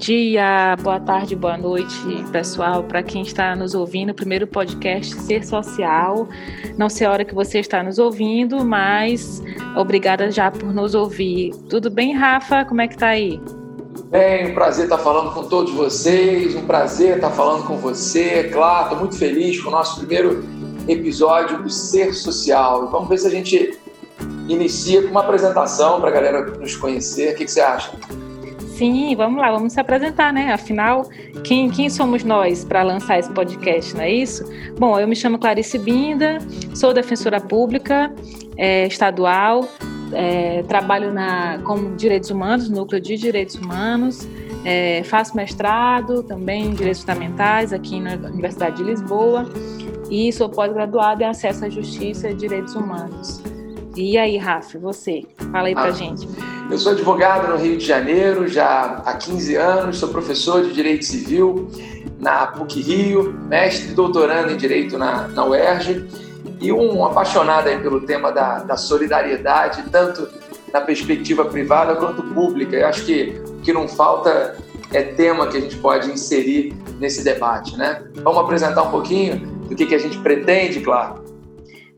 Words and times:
Dia, 0.00 0.76
boa 0.82 0.98
tarde, 0.98 1.36
boa 1.36 1.58
noite, 1.58 1.94
pessoal. 2.32 2.82
Para 2.82 3.02
quem 3.02 3.20
está 3.20 3.54
nos 3.54 3.74
ouvindo, 3.74 4.14
primeiro 4.14 4.46
podcast 4.46 5.14
Ser 5.14 5.44
Social. 5.44 6.26
Não 6.78 6.88
sei 6.88 7.06
a 7.06 7.10
hora 7.10 7.22
que 7.22 7.34
você 7.34 7.58
está 7.58 7.82
nos 7.82 7.98
ouvindo, 7.98 8.64
mas 8.64 9.42
obrigada 9.76 10.30
já 10.30 10.50
por 10.50 10.72
nos 10.72 10.94
ouvir. 10.94 11.54
Tudo 11.68 11.90
bem, 11.90 12.14
Rafa? 12.14 12.64
Como 12.64 12.80
é 12.80 12.88
que 12.88 12.96
tá 12.96 13.08
aí? 13.08 13.38
Bem, 14.06 14.52
um 14.52 14.54
prazer 14.54 14.84
estar 14.84 14.96
falando 14.96 15.34
com 15.34 15.44
todos 15.44 15.74
vocês, 15.74 16.56
um 16.56 16.64
prazer 16.64 17.16
estar 17.16 17.30
falando 17.32 17.66
com 17.66 17.76
você. 17.76 18.44
Claro, 18.44 18.84
estou 18.84 18.98
muito 19.00 19.18
feliz 19.18 19.60
com 19.60 19.68
o 19.68 19.72
nosso 19.72 19.98
primeiro 19.98 20.42
episódio 20.88 21.62
do 21.62 21.68
Ser 21.68 22.14
Social. 22.14 22.88
Vamos 22.90 23.06
ver 23.06 23.18
se 23.18 23.26
a 23.26 23.30
gente 23.30 23.78
inicia 24.48 25.02
com 25.02 25.08
uma 25.10 25.20
apresentação 25.20 26.00
para 26.00 26.08
a 26.08 26.12
galera 26.12 26.46
nos 26.58 26.74
conhecer. 26.74 27.34
O 27.34 27.36
que, 27.36 27.44
que 27.44 27.50
você 27.50 27.60
acha? 27.60 27.92
Sim, 28.80 29.14
vamos 29.14 29.38
lá, 29.38 29.50
vamos 29.52 29.74
se 29.74 29.80
apresentar, 29.80 30.32
né? 30.32 30.50
Afinal, 30.54 31.06
quem, 31.44 31.68
quem 31.68 31.90
somos 31.90 32.24
nós 32.24 32.64
para 32.64 32.82
lançar 32.82 33.18
esse 33.18 33.30
podcast, 33.30 33.94
não 33.94 34.00
é 34.00 34.10
isso? 34.10 34.42
Bom, 34.78 34.98
eu 34.98 35.06
me 35.06 35.14
chamo 35.14 35.38
Clarice 35.38 35.78
Binda, 35.78 36.38
sou 36.74 36.94
defensora 36.94 37.38
pública 37.42 38.10
é, 38.56 38.86
estadual, 38.86 39.68
é, 40.14 40.62
trabalho 40.62 41.12
na, 41.12 41.58
como 41.62 41.94
direitos 41.94 42.30
humanos, 42.30 42.70
núcleo 42.70 42.98
de 43.02 43.18
direitos 43.18 43.56
humanos, 43.56 44.26
é, 44.64 45.02
faço 45.04 45.36
mestrado 45.36 46.22
também 46.22 46.68
em 46.68 46.70
direitos 46.70 47.02
fundamentais 47.02 47.74
aqui 47.74 48.00
na 48.00 48.14
Universidade 48.14 48.78
de 48.78 48.84
Lisboa 48.84 49.46
e 50.10 50.32
sou 50.32 50.48
pós-graduada 50.48 51.22
em 51.22 51.26
acesso 51.26 51.66
à 51.66 51.68
justiça 51.68 52.30
e 52.30 52.34
direitos 52.34 52.74
humanos. 52.74 53.42
E 54.00 54.16
aí, 54.16 54.38
Rafa, 54.38 54.78
você? 54.78 55.26
Fala 55.52 55.68
aí 55.68 55.74
pra 55.74 55.84
ah, 55.84 55.90
gente. 55.90 56.26
Eu 56.70 56.78
sou 56.78 56.92
advogado 56.92 57.48
no 57.48 57.56
Rio 57.58 57.76
de 57.76 57.84
Janeiro 57.84 58.48
já 58.48 59.02
há 59.04 59.12
15 59.12 59.54
anos, 59.56 59.98
sou 59.98 60.08
professor 60.08 60.62
de 60.62 60.72
Direito 60.72 61.04
Civil 61.04 61.68
na 62.18 62.46
PUC 62.46 62.80
Rio, 62.80 63.34
mestre 63.46 63.90
e 63.90 63.94
doutorando 63.94 64.52
em 64.52 64.56
Direito 64.56 64.96
na, 64.96 65.28
na 65.28 65.44
UERJ 65.44 66.08
e 66.60 66.72
um 66.72 67.04
apaixonado 67.04 67.68
pelo 67.82 68.00
tema 68.00 68.32
da, 68.32 68.60
da 68.60 68.76
solidariedade, 68.78 69.82
tanto 69.90 70.26
na 70.72 70.80
perspectiva 70.80 71.44
privada 71.44 71.94
quanto 71.96 72.22
pública. 72.22 72.76
Eu 72.76 72.86
acho 72.86 73.04
que 73.04 73.38
o 73.48 73.60
que 73.60 73.72
não 73.72 73.86
falta 73.86 74.56
é 74.94 75.02
tema 75.02 75.46
que 75.46 75.58
a 75.58 75.60
gente 75.60 75.76
pode 75.76 76.10
inserir 76.10 76.74
nesse 76.98 77.22
debate, 77.22 77.76
né? 77.76 78.02
Vamos 78.22 78.40
apresentar 78.40 78.82
um 78.82 78.90
pouquinho 78.90 79.46
do 79.68 79.76
que, 79.76 79.84
que 79.84 79.94
a 79.94 79.98
gente 79.98 80.16
pretende, 80.18 80.80
claro. 80.80 81.19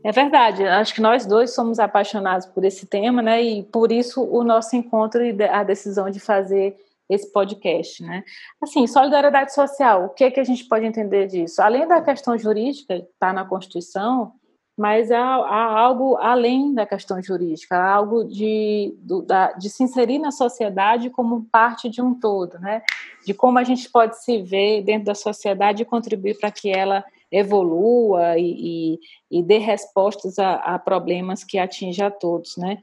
É 0.03 0.11
verdade, 0.11 0.65
acho 0.65 0.93
que 0.93 1.01
nós 1.01 1.25
dois 1.25 1.55
somos 1.55 1.79
apaixonados 1.79 2.45
por 2.47 2.65
esse 2.65 2.85
tema, 2.85 3.21
né? 3.21 3.41
E 3.41 3.63
por 3.63 3.89
isso 3.91 4.21
o 4.21 4.43
nosso 4.43 4.75
encontro 4.75 5.23
e 5.23 5.43
a 5.43 5.63
decisão 5.63 6.09
de 6.09 6.19
fazer 6.19 6.75
esse 7.09 7.31
podcast, 7.31 8.03
né? 8.03 8.23
Assim, 8.61 8.85
solidariedade 8.85 9.53
social, 9.53 10.05
o 10.05 10.09
que 10.09 10.25
é 10.25 10.31
que 10.31 10.39
a 10.39 10.43
gente 10.43 10.65
pode 10.65 10.85
entender 10.85 11.27
disso? 11.27 11.61
Além 11.61 11.87
da 11.87 12.01
questão 12.01 12.37
jurídica, 12.37 12.95
está 12.95 13.31
na 13.31 13.45
Constituição, 13.45 14.33
mas 14.77 15.11
há, 15.11 15.19
há, 15.19 15.79
algo 15.79 16.17
além 16.17 16.73
da 16.73 16.85
questão 16.85 17.21
jurídica, 17.21 17.77
há 17.77 17.93
algo 17.93 18.25
de, 18.25 18.93
do, 18.99 19.21
da, 19.21 19.53
de 19.53 19.69
se 19.69 19.83
inserir 19.83 20.17
na 20.17 20.31
sociedade 20.31 21.09
como 21.09 21.45
parte 21.45 21.89
de 21.89 22.01
um 22.01 22.13
todo, 22.13 22.59
né? 22.59 22.81
De 23.25 23.33
como 23.33 23.59
a 23.59 23.63
gente 23.63 23.89
pode 23.89 24.21
se 24.21 24.41
ver 24.41 24.81
dentro 24.81 25.05
da 25.05 25.15
sociedade 25.15 25.83
e 25.83 25.85
contribuir 25.85 26.37
para 26.39 26.51
que 26.51 26.69
ela 26.69 27.05
evolua 27.33 28.37
e, 28.37 28.99
e, 29.31 29.39
e 29.39 29.43
dê 29.43 29.57
respostas 29.57 30.37
a, 30.37 30.53
a, 30.53 30.77
problemas 30.77 31.43
que 31.43 31.57
atingem 31.57 32.05
a 32.05 32.11
todos, 32.11 32.55
né? 32.57 32.77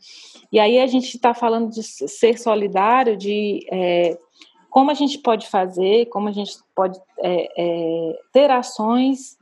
E 0.50 0.58
aí 0.58 0.80
a 0.80 0.86
gente 0.88 1.14
está 1.14 1.32
falando 1.32 1.70
de 1.70 1.84
ser 1.84 2.36
solidário, 2.36 3.16
de 3.16 3.64
é, 3.70 4.18
como 4.68 4.90
a 4.90 4.94
gente 4.94 5.18
pode 5.18 5.48
fazer, 5.48 6.06
como 6.06 6.28
a 6.28 6.32
gente 6.32 6.52
pode 6.74 6.98
é, 7.20 7.48
é, 7.56 8.18
ter 8.32 8.50
ações 8.50 9.38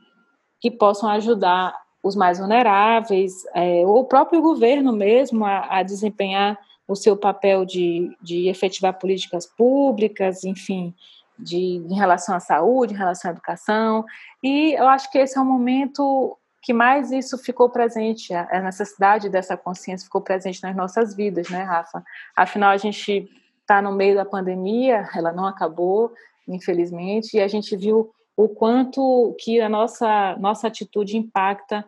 que 0.60 0.70
possam 0.70 1.08
ajudar 1.08 1.74
os 2.02 2.14
mais 2.14 2.38
vulneráveis, 2.38 3.32
é, 3.54 3.86
ou 3.86 4.00
o 4.00 4.04
próprio 4.04 4.42
governo 4.42 4.92
mesmo 4.92 5.44
a, 5.46 5.78
a 5.78 5.82
desempenhar 5.82 6.58
o 6.86 6.94
seu 6.94 7.16
papel 7.16 7.64
de, 7.64 8.14
de 8.22 8.48
efetivar 8.48 8.98
políticas 8.98 9.46
públicas, 9.46 10.44
enfim, 10.44 10.94
de, 11.38 11.56
em 11.56 11.94
relação 11.94 12.34
à 12.34 12.40
saúde, 12.40 12.94
em 12.94 12.96
relação 12.96 13.30
à 13.30 13.32
educação. 13.32 14.04
E 14.42 14.72
eu 14.72 14.88
acho 14.88 15.10
que 15.10 15.18
esse 15.18 15.38
é 15.38 15.40
o 15.40 15.44
momento 15.44 16.36
que 16.60 16.72
mais 16.72 17.12
isso 17.12 17.38
ficou 17.38 17.70
presente, 17.70 18.34
a 18.34 18.60
necessidade 18.60 19.28
dessa 19.28 19.56
consciência 19.56 20.04
ficou 20.04 20.20
presente 20.20 20.62
nas 20.62 20.76
nossas 20.76 21.14
vidas, 21.14 21.48
né, 21.48 21.62
Rafa? 21.62 22.04
Afinal, 22.36 22.70
a 22.70 22.76
gente 22.76 23.30
está 23.60 23.80
no 23.80 23.92
meio 23.92 24.16
da 24.16 24.24
pandemia, 24.24 25.08
ela 25.14 25.32
não 25.32 25.46
acabou, 25.46 26.12
infelizmente, 26.46 27.36
e 27.36 27.40
a 27.40 27.48
gente 27.48 27.76
viu 27.76 28.10
o 28.36 28.48
quanto 28.48 29.34
que 29.38 29.60
a 29.60 29.68
nossa, 29.68 30.36
nossa 30.38 30.66
atitude 30.66 31.16
impacta 31.16 31.84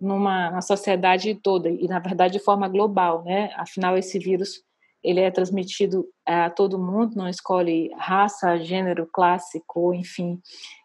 numa 0.00 0.50
na 0.50 0.62
sociedade 0.62 1.34
toda, 1.34 1.68
e 1.68 1.88
na 1.88 1.98
verdade 1.98 2.34
de 2.34 2.44
forma 2.44 2.68
global, 2.68 3.24
né? 3.24 3.50
Afinal, 3.56 3.96
esse 3.96 4.18
vírus 4.18 4.62
ele 5.02 5.20
é 5.20 5.30
transmitido 5.30 6.06
a 6.26 6.50
todo 6.50 6.78
mundo, 6.78 7.16
não 7.16 7.28
escolhe 7.28 7.90
raça, 7.96 8.58
gênero, 8.58 9.08
classe, 9.12 9.62
enfim. 9.94 10.40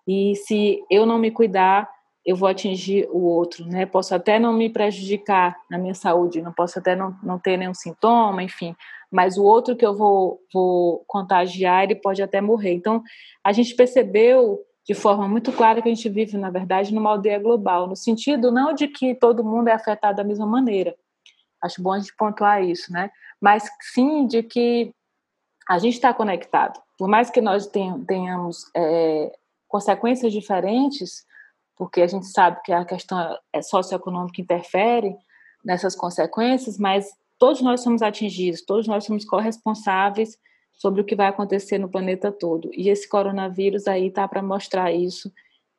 E 0.08 0.36
se 0.36 0.84
eu 0.90 1.06
não 1.06 1.18
me 1.18 1.32
cuidar, 1.32 1.90
eu 2.26 2.36
vou 2.36 2.48
atingir 2.48 3.08
o 3.12 3.24
outro, 3.24 3.66
né? 3.66 3.86
Posso 3.86 4.16
até 4.16 4.40
não 4.40 4.54
me 4.54 4.70
prejudicar 4.70 5.58
na 5.70 5.78
minha 5.78 5.94
saúde, 5.94 6.42
não 6.42 6.54
posso 6.54 6.80
até 6.80 6.96
não, 6.96 7.16
não 7.22 7.38
ter 7.38 7.58
nenhum 7.58 7.74
sintoma, 7.74 8.42
enfim, 8.42 8.76
mas 9.12 9.38
o 9.38 9.44
outro 9.44 9.76
que 9.76 9.86
eu 9.86 9.96
vou, 9.96 10.40
vou 10.54 11.04
contagiar, 11.06 11.84
ele 11.84 11.96
pode 11.96 12.22
até 12.24 12.40
morrer. 12.40 12.74
Então, 12.74 13.04
a 13.44 13.52
gente 13.52 13.76
percebeu 13.76 14.60
de 14.86 14.94
forma 14.94 15.28
muito 15.28 15.52
clara 15.52 15.82
que 15.82 15.90
a 15.90 15.94
gente 15.94 16.10
vive, 16.10 16.38
na 16.38 16.50
verdade, 16.50 16.94
numa 16.94 17.12
aldeia 17.12 17.40
global, 17.40 17.88
no 17.88 17.96
sentido 17.96 18.52
não 18.52 18.74
de 18.74 18.88
que 18.88 19.16
todo 19.16 19.44
mundo 19.44 19.68
é 19.68 19.74
afetado 19.74 20.18
da 20.18 20.24
mesma 20.24 20.46
maneira. 20.46 20.96
Acho 21.64 21.82
bom 21.82 21.94
a 21.94 22.00
gente 22.00 22.16
pontuar 22.16 22.64
isso, 22.64 22.92
né? 22.92 23.10
mas 23.44 23.70
sim 23.82 24.26
de 24.26 24.42
que 24.42 24.96
a 25.68 25.78
gente 25.78 25.96
está 25.96 26.14
conectado. 26.14 26.82
Por 26.98 27.10
mais 27.10 27.30
que 27.30 27.42
nós 27.42 27.70
tenhamos 28.08 28.72
é, 28.74 29.38
consequências 29.68 30.32
diferentes, 30.32 31.26
porque 31.76 32.02
a 32.02 32.08
gente 32.08 32.26
sabe 32.28 32.62
que 32.64 32.72
a 32.72 32.86
questão 32.86 33.38
é 33.52 33.62
socioeconômica 33.62 34.42
interfere 34.42 35.14
nessas 35.62 35.94
consequências, 35.94 36.78
mas 36.78 37.12
todos 37.38 37.62
nós 37.62 37.82
somos 37.82 38.02
atingidos, 38.02 38.62
todos 38.62 38.88
nós 38.88 39.04
somos 39.04 39.26
corresponsáveis 39.26 40.38
sobre 40.72 41.02
o 41.02 41.06
que 41.06 41.14
vai 41.14 41.28
acontecer 41.28 41.78
no 41.78 41.90
planeta 41.90 42.32
todo. 42.32 42.70
E 42.74 42.88
esse 42.88 43.10
coronavírus 43.10 43.90
aí 43.90 44.08
está 44.08 44.26
para 44.26 44.42
mostrar 44.42 44.94
isso, 44.94 45.30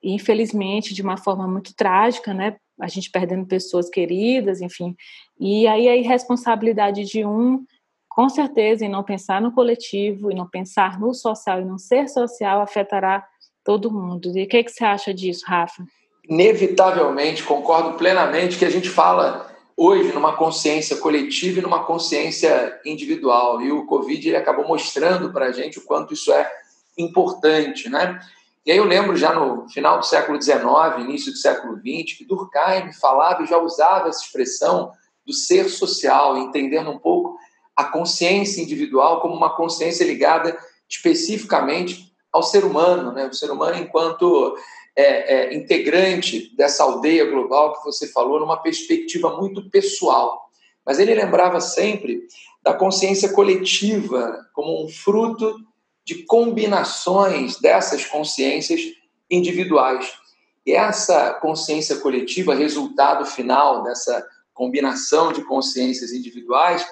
e 0.03 0.13
infelizmente 0.13 0.93
de 0.93 1.01
uma 1.01 1.17
forma 1.17 1.49
muito 1.49 1.75
trágica, 1.75 2.35
né? 2.35 2.59
A 2.81 2.89
gente 2.89 3.11
perdendo 3.11 3.47
pessoas 3.47 3.89
queridas, 3.89 4.61
enfim, 4.61 4.97
e 5.39 5.67
aí 5.67 5.89
a 5.89 5.97
irresponsabilidade 5.97 7.05
de 7.05 7.25
um, 7.25 7.65
com 8.09 8.29
certeza, 8.29 8.85
em 8.85 8.89
não 8.89 9.03
pensar 9.03 9.41
no 9.41 9.53
coletivo, 9.53 10.31
e 10.31 10.35
não 10.35 10.49
pensar 10.49 10.99
no 10.99 11.13
social 11.15 11.61
e 11.61 11.65
não 11.65 11.79
ser 11.79 12.09
social, 12.09 12.61
afetará 12.61 13.25
todo 13.65 13.91
mundo. 13.91 14.37
E 14.37 14.45
o 14.45 14.49
que, 14.49 14.59
é 14.59 14.63
que 14.63 14.71
você 14.71 14.85
acha 14.85 15.13
disso, 15.13 15.45
Rafa? 15.47 15.85
Inevitavelmente, 16.29 17.43
concordo 17.43 17.99
plenamente 17.99 18.59
que 18.59 18.65
a 18.65 18.71
gente 18.71 18.89
fala 18.89 19.53
hoje 19.77 20.13
numa 20.13 20.37
consciência 20.37 20.97
coletiva 20.97 21.59
e 21.59 21.63
numa 21.63 21.85
consciência 21.85 22.81
individual. 22.85 23.61
E 23.61 23.73
o 23.73 23.85
Covid 23.87 24.29
ele 24.29 24.37
acabou 24.37 24.67
mostrando 24.67 25.33
para 25.33 25.47
a 25.47 25.53
gente 25.53 25.79
o 25.79 25.83
quanto 25.83 26.15
isso 26.15 26.33
é 26.33 26.51
importante, 26.97 27.89
né? 27.89 28.21
E 28.67 28.73
aí 28.73 28.79
eu 28.79 28.85
lembro 28.85 29.15
já 29.15 29.35
no 29.35 29.69
final 29.69 29.99
do 29.99 30.07
século 30.07 30.41
XIX, 30.41 30.65
início 31.01 31.31
do 31.31 31.39
século 31.39 31.77
XX, 31.77 32.17
que 32.17 32.25
Durkheim 32.25 32.93
falava 32.95 33.43
e 33.43 33.47
já 33.47 33.59
usava 33.59 34.09
essa 34.09 34.23
expressão 34.23 34.91
do 35.27 35.35
ser 35.35 35.69
social, 35.69 36.39
entendendo 36.39 36.91
um 36.91 36.99
pouco 36.99 37.37
a 37.77 37.85
consciência 37.85 38.63
individual 38.63 39.21
como 39.21 39.35
uma 39.35 39.55
consciência 39.55 40.05
ligada 40.05 40.57
especificamente 40.89 42.13
ao 42.33 42.43
ser 42.43 42.65
humano, 42.65 43.13
né? 43.13 43.27
o 43.27 43.35
ser 43.35 43.51
humano 43.51 43.77
enquanto 43.77 44.57
é, 44.97 45.35
é, 45.35 45.55
integrante 45.55 46.55
dessa 46.57 46.85
aldeia 46.85 47.25
global 47.25 47.75
que 47.75 47.85
você 47.85 48.09
falou, 48.09 48.41
numa 48.41 48.63
perspectiva 48.63 49.37
muito 49.37 49.69
pessoal. 49.71 50.49
Mas 50.87 50.99
ele 50.99 51.15
lembrava 51.15 51.61
sempre 51.61 52.23
da 52.63 52.73
consciência 52.73 53.33
coletiva 53.33 54.39
como 54.55 54.85
um 54.85 54.89
fruto 54.89 55.55
de 56.05 56.25
combinações 56.25 57.59
dessas 57.59 58.05
consciências 58.05 58.81
individuais. 59.31 60.13
E 60.67 60.73
essa 60.73 61.35
consciência 61.35 61.97
coletiva, 61.97 62.55
resultado 62.55 63.25
final 63.25 63.83
dessa 63.83 64.27
combinação 64.53 65.33
de 65.33 65.43
consciências 65.45 66.13
individuais, 66.13 66.87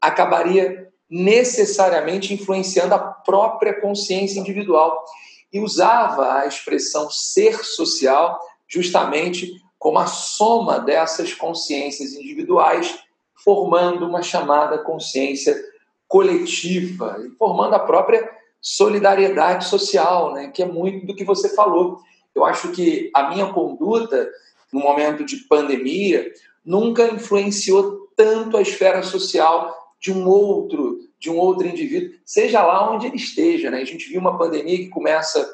acabaria 0.00 0.88
necessariamente 1.10 2.32
influenciando 2.32 2.94
a 2.94 2.98
própria 2.98 3.78
consciência 3.80 4.40
individual. 4.40 5.04
E 5.52 5.60
usava 5.60 6.38
a 6.38 6.46
expressão 6.46 7.10
ser 7.10 7.62
social 7.64 8.40
justamente 8.66 9.52
como 9.78 9.98
a 9.98 10.06
soma 10.06 10.78
dessas 10.78 11.34
consciências 11.34 12.14
individuais, 12.14 12.98
formando 13.44 14.06
uma 14.06 14.22
chamada 14.22 14.78
consciência 14.78 15.60
coletiva, 16.08 17.18
formando 17.38 17.74
a 17.74 17.80
própria 17.80 18.30
solidariedade 18.62 19.66
social, 19.66 20.32
né? 20.32 20.48
que 20.48 20.62
é 20.62 20.66
muito 20.66 21.04
do 21.04 21.16
que 21.16 21.24
você 21.24 21.52
falou. 21.54 21.98
Eu 22.32 22.44
acho 22.44 22.70
que 22.70 23.10
a 23.12 23.28
minha 23.28 23.52
conduta 23.52 24.30
no 24.72 24.80
momento 24.80 25.24
de 25.24 25.36
pandemia 25.48 26.32
nunca 26.64 27.12
influenciou 27.12 28.08
tanto 28.16 28.56
a 28.56 28.62
esfera 28.62 29.02
social 29.02 29.76
de 30.00 30.12
um 30.12 30.26
outro, 30.28 31.00
de 31.18 31.28
um 31.28 31.36
outro 31.36 31.66
indivíduo, 31.66 32.14
seja 32.24 32.62
lá 32.64 32.92
onde 32.92 33.06
ele 33.06 33.16
esteja. 33.16 33.68
Né? 33.68 33.80
A 33.80 33.84
gente 33.84 34.08
viu 34.08 34.20
uma 34.20 34.38
pandemia 34.38 34.78
que 34.78 34.88
começa 34.88 35.46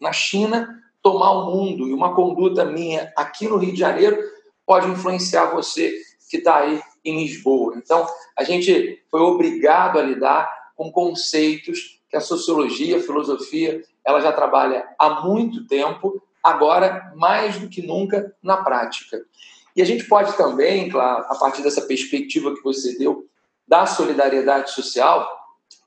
na 0.00 0.12
China 0.12 0.68
tomar 1.02 1.32
o 1.32 1.54
mundo 1.54 1.86
e 1.86 1.92
uma 1.92 2.14
conduta 2.14 2.64
minha 2.64 3.12
aqui 3.14 3.46
no 3.46 3.58
Rio 3.58 3.72
de 3.72 3.78
Janeiro 3.78 4.18
pode 4.66 4.88
influenciar 4.88 5.46
você 5.46 5.92
que 6.30 6.38
está 6.38 6.58
aí 6.58 6.80
em 7.04 7.22
Lisboa. 7.22 7.74
Então, 7.76 8.06
a 8.36 8.44
gente 8.44 9.02
foi 9.10 9.20
obrigado 9.20 9.98
a 9.98 10.02
lidar 10.02 10.50
com 10.76 10.92
conceitos 10.92 11.97
que 12.08 12.16
a 12.16 12.20
sociologia, 12.20 12.98
a 12.98 13.02
filosofia, 13.02 13.82
ela 14.04 14.20
já 14.20 14.32
trabalha 14.32 14.88
há 14.98 15.22
muito 15.22 15.66
tempo, 15.66 16.22
agora 16.42 17.12
mais 17.16 17.58
do 17.58 17.68
que 17.68 17.82
nunca 17.82 18.34
na 18.42 18.56
prática. 18.58 19.20
E 19.76 19.82
a 19.82 19.84
gente 19.84 20.04
pode 20.04 20.36
também, 20.36 20.88
claro, 20.88 21.26
a 21.28 21.36
partir 21.36 21.62
dessa 21.62 21.82
perspectiva 21.82 22.54
que 22.54 22.62
você 22.62 22.96
deu 22.98 23.26
da 23.66 23.84
solidariedade 23.86 24.70
social, 24.70 25.28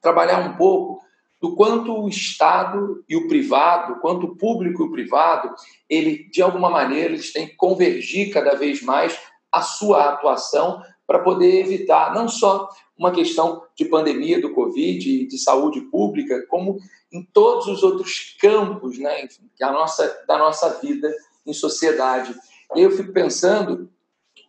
trabalhar 0.01 0.39
um 0.39 0.56
pouco 0.56 1.01
do 1.41 1.56
quanto 1.56 2.03
o 2.03 2.07
Estado 2.07 3.03
e 3.09 3.15
o 3.15 3.27
privado, 3.27 4.00
quanto 4.00 4.27
o 4.27 4.35
público 4.35 4.83
e 4.83 4.85
o 4.85 4.91
privado, 4.91 5.53
ele 5.89 6.29
de 6.29 6.41
alguma 6.41 6.69
maneira 6.69 7.09
eles 7.09 7.33
têm 7.33 7.47
que 7.47 7.56
convergir 7.56 8.31
cada 8.31 8.56
vez 8.56 8.83
mais 8.83 9.19
a 9.51 9.62
sua 9.62 10.13
atuação 10.13 10.81
para 11.12 11.19
poder 11.19 11.60
evitar 11.60 12.16
não 12.16 12.30
só 12.30 12.69
uma 12.98 13.12
questão 13.12 13.63
de 13.75 13.84
pandemia 13.84 14.40
do 14.40 14.54
Covid, 14.54 15.28
de 15.28 15.38
saúde 15.38 15.81
pública, 15.81 16.46
como 16.48 16.80
em 17.12 17.22
todos 17.22 17.68
os 17.68 17.84
outros 17.84 18.34
campos 18.40 18.98
né, 18.98 19.25
enfim, 19.25 19.44
a 19.62 19.74
nossa, 19.74 20.24
da 20.25 20.38
nossa 20.38 20.69
vida 20.80 21.13
em 21.46 21.52
sociedade. 21.52 22.34
E 22.78 22.81
eu 22.81 22.92
fico 22.92 23.12
pensando 23.12 23.90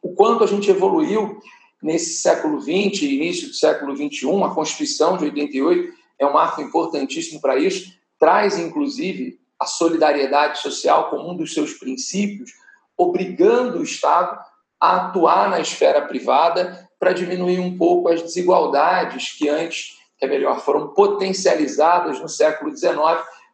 o 0.00 0.14
quanto 0.14 0.44
a 0.44 0.46
gente 0.46 0.70
evoluiu 0.70 1.40
nesse 1.82 2.20
século 2.22 2.60
XX, 2.60 3.02
início 3.02 3.48
do 3.48 3.54
século 3.54 3.96
XXI, 3.96 4.44
a 4.44 4.54
Constituição 4.54 5.16
de 5.16 5.24
88 5.24 5.92
é 6.16 6.24
um 6.24 6.32
marco 6.32 6.62
importantíssimo 6.62 7.40
para 7.40 7.58
isso, 7.58 7.92
traz 8.20 8.56
inclusive 8.56 9.36
a 9.58 9.66
solidariedade 9.66 10.60
social 10.60 11.10
como 11.10 11.28
um 11.28 11.36
dos 11.36 11.52
seus 11.52 11.74
princípios, 11.74 12.52
obrigando 12.96 13.80
o 13.80 13.82
Estado 13.82 14.51
a 14.82 14.96
atuar 14.96 15.48
na 15.48 15.60
esfera 15.60 16.02
privada 16.02 16.88
para 16.98 17.12
diminuir 17.12 17.60
um 17.60 17.78
pouco 17.78 18.08
as 18.08 18.20
desigualdades 18.20 19.30
que 19.30 19.48
antes, 19.48 19.96
que 20.18 20.24
é 20.24 20.28
melhor, 20.28 20.58
foram 20.58 20.88
potencializadas 20.88 22.18
no 22.18 22.28
século 22.28 22.76
XIX 22.76 22.92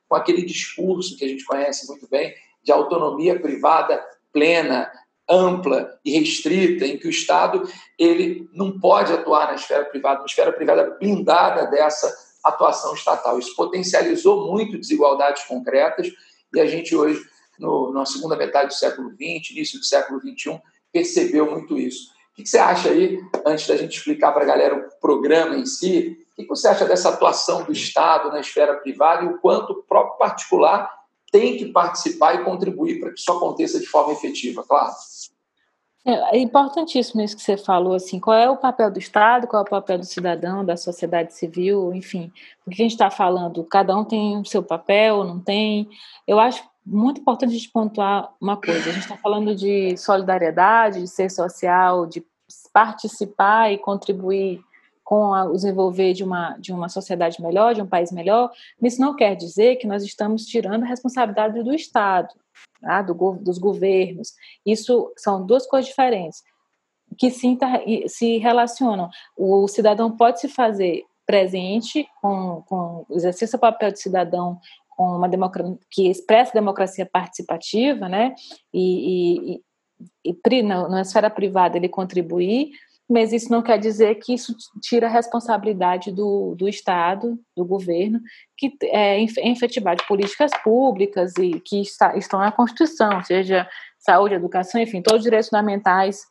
com 0.09 0.17
aquele 0.17 0.43
discurso 0.43 1.19
que 1.19 1.27
a 1.27 1.29
gente 1.29 1.45
conhece 1.45 1.87
muito 1.87 2.09
bem 2.09 2.35
de 2.63 2.73
autonomia 2.73 3.39
privada 3.39 4.03
plena, 4.33 4.91
ampla 5.29 5.99
e 6.03 6.19
restrita, 6.19 6.87
em 6.87 6.97
que 6.97 7.07
o 7.07 7.11
Estado 7.11 7.69
ele 7.99 8.49
não 8.55 8.81
pode 8.81 9.13
atuar 9.13 9.49
na 9.49 9.55
esfera 9.55 9.85
privada, 9.85 10.21
uma 10.21 10.27
esfera 10.27 10.51
privada 10.51 10.97
blindada 10.99 11.67
dessa 11.67 12.11
atuação 12.43 12.95
estatal. 12.95 13.39
Isso 13.39 13.55
potencializou 13.55 14.51
muito 14.51 14.79
desigualdades 14.79 15.43
concretas 15.45 16.11
e 16.55 16.59
a 16.59 16.65
gente 16.65 16.97
hoje, 16.97 17.21
no, 17.59 17.93
na 17.93 18.07
segunda 18.07 18.35
metade 18.35 18.69
do 18.69 18.75
século 18.75 19.11
XX, 19.11 19.51
início 19.51 19.79
do 19.79 19.85
século 19.85 20.21
XXI, 20.21 20.59
percebeu 20.93 21.51
muito 21.51 21.79
isso. 21.79 22.11
O 22.33 22.43
que 22.43 22.49
você 22.49 22.59
acha 22.59 22.91
aí, 22.91 23.21
antes 23.45 23.67
da 23.67 23.77
gente 23.77 23.97
explicar 23.97 24.33
para 24.33 24.45
a 24.45 24.47
galera 24.47 24.77
o 24.77 25.01
programa 25.01 25.57
em 25.57 25.67
si, 25.67 26.17
o 26.39 26.43
que 26.43 26.49
você 26.49 26.69
acha 26.69 26.85
dessa 26.85 27.09
atuação 27.09 27.65
do 27.65 27.73
Estado 27.73 28.31
na 28.31 28.41
esfera 28.41 28.75
privada 28.75 29.25
e 29.25 29.29
o 29.29 29.39
quanto 29.39 29.73
o 29.73 29.83
próprio 29.83 30.19
particular 30.19 30.89
tem 31.33 31.57
que 31.57 31.67
participar 31.67 32.35
e 32.35 32.45
contribuir 32.45 33.01
para 33.01 33.13
que 33.13 33.19
isso 33.19 33.33
aconteça 33.33 33.81
de 33.81 33.87
forma 33.87 34.13
efetiva, 34.13 34.63
claro? 34.63 34.93
É, 36.07 36.37
é 36.37 36.39
importantíssimo 36.39 37.21
isso 37.21 37.37
que 37.37 37.43
você 37.43 37.57
falou, 37.57 37.95
assim, 37.95 38.19
qual 38.19 38.37
é 38.37 38.49
o 38.49 38.57
papel 38.57 38.91
do 38.91 38.99
Estado, 38.99 39.47
qual 39.47 39.63
é 39.63 39.67
o 39.67 39.69
papel 39.69 39.99
do 39.99 40.07
cidadão, 40.07 40.65
da 40.65 40.77
sociedade 40.77 41.35
civil, 41.35 41.93
enfim, 41.93 42.33
o 42.65 42.71
que 42.71 42.81
a 42.81 42.85
gente 42.85 42.93
está 42.93 43.11
falando, 43.11 43.65
cada 43.65 43.95
um 43.97 44.05
tem 44.05 44.39
o 44.39 44.45
seu 44.45 44.63
papel, 44.63 45.25
não 45.25 45.41
tem, 45.41 45.89
eu 46.27 46.39
acho 46.39 46.63
muito 46.91 47.21
importante 47.21 47.51
a 47.51 47.59
gente 47.59 47.71
pontuar 47.71 48.35
uma 48.41 48.57
coisa. 48.57 48.89
A 48.89 48.93
gente 48.93 49.03
está 49.03 49.17
falando 49.17 49.55
de 49.55 49.97
solidariedade, 49.97 51.03
de 51.03 51.09
ser 51.09 51.31
social, 51.31 52.07
de 52.07 52.25
participar 52.73 53.71
e 53.73 53.79
contribuir 53.79 54.61
com 55.05 55.31
o 55.31 55.53
desenvolver 55.53 56.13
de 56.13 56.25
uma, 56.25 56.57
de 56.59 56.73
uma 56.73 56.89
sociedade 56.89 57.41
melhor, 57.43 57.75
de 57.75 57.83
um 57.83 57.87
país 57.87 58.11
melhor. 58.11 58.51
Isso 58.83 59.01
não 59.01 59.15
quer 59.15 59.35
dizer 59.35 59.77
que 59.77 59.87
nós 59.87 60.03
estamos 60.03 60.45
tirando 60.45 60.83
a 60.83 60.87
responsabilidade 60.87 61.63
do 61.63 61.75
Estado, 61.75 62.29
tá? 62.81 63.03
do, 63.03 63.15
dos 63.41 63.59
governos. 63.59 64.35
Isso 64.65 65.13
são 65.17 65.45
duas 65.45 65.67
coisas 65.67 65.89
diferentes 65.89 66.43
que 67.19 67.31
se, 67.31 67.59
se 68.07 68.39
relacionam. 68.39 69.09
O 69.37 69.67
cidadão 69.69 70.15
pode 70.15 70.41
se 70.41 70.49
fazer 70.49 71.05
presente 71.27 72.09
com, 72.23 72.63
com 72.67 73.07
exercer 73.11 73.49
seu 73.49 73.59
papel 73.59 73.93
de 73.93 74.01
cidadão 74.01 74.59
uma 74.99 75.29
democracia 75.29 75.79
que 75.91 76.09
expressa 76.09 76.53
democracia 76.53 77.07
participativa, 77.07 78.09
né? 78.09 78.35
E, 78.73 79.55
e, 80.25 80.33
e 80.33 80.63
na, 80.63 80.89
na, 80.89 81.03
esfera 81.03 81.31
privada 81.31 81.77
ele 81.77 81.89
contribuir, 81.89 82.71
mas 83.09 83.33
isso 83.33 83.51
não 83.51 83.63
quer 83.63 83.79
dizer 83.79 84.17
que 84.17 84.35
isso 84.35 84.55
tira 84.83 85.07
a 85.07 85.11
responsabilidade 85.11 86.13
do, 86.13 86.55
do 86.57 86.69
Estado, 86.69 87.39
do 87.57 87.65
governo, 87.65 88.21
que 88.57 88.77
é 88.83 89.23
efetivar 89.23 89.97
de 89.97 90.07
políticas 90.07 90.51
públicas 90.63 91.33
e 91.39 91.59
que 91.61 91.81
está, 91.81 92.17
estão 92.17 92.41
na 92.41 92.53
Constituição, 92.53 93.23
seja 93.25 93.69
saúde, 93.99 94.35
educação, 94.35 94.81
enfim, 94.81 95.01
todos 95.01 95.21
os 95.21 95.25
direitos 95.25 95.49
fundamentais 95.49 96.23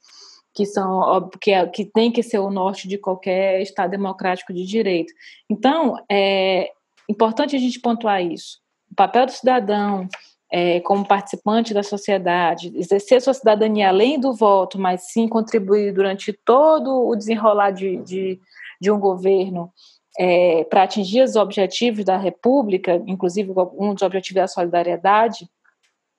que 0.53 0.65
são 0.65 1.29
que, 1.39 1.51
é, 1.51 1.67
que 1.67 1.85
tem 1.85 2.11
que 2.11 2.23
ser 2.23 2.39
o 2.39 2.49
norte 2.49 2.87
de 2.87 2.97
qualquer 2.97 3.61
Estado 3.61 3.91
democrático 3.91 4.51
de 4.51 4.65
direito. 4.65 5.13
Então, 5.47 5.95
é, 6.09 6.71
Importante 7.09 7.55
a 7.55 7.59
gente 7.59 7.79
pontuar 7.79 8.21
isso. 8.21 8.59
O 8.91 8.95
papel 8.95 9.25
do 9.25 9.31
cidadão 9.31 10.07
é, 10.51 10.79
como 10.81 11.05
participante 11.05 11.73
da 11.73 11.83
sociedade, 11.83 12.71
exercer 12.75 13.21
sua 13.21 13.33
cidadania 13.33 13.89
além 13.89 14.19
do 14.19 14.33
voto, 14.33 14.79
mas 14.79 15.11
sim 15.11 15.27
contribuir 15.27 15.93
durante 15.93 16.31
todo 16.31 17.05
o 17.07 17.15
desenrolar 17.15 17.71
de, 17.71 17.97
de, 17.97 18.39
de 18.79 18.91
um 18.91 18.99
governo 18.99 19.71
é, 20.17 20.63
para 20.63 20.83
atingir 20.83 21.21
os 21.21 21.35
objetivos 21.35 22.03
da 22.03 22.17
República, 22.17 23.01
inclusive 23.05 23.51
um 23.77 23.93
dos 23.93 24.01
objetivos 24.01 24.37
é 24.37 24.43
a 24.43 24.47
solidariedade 24.47 25.47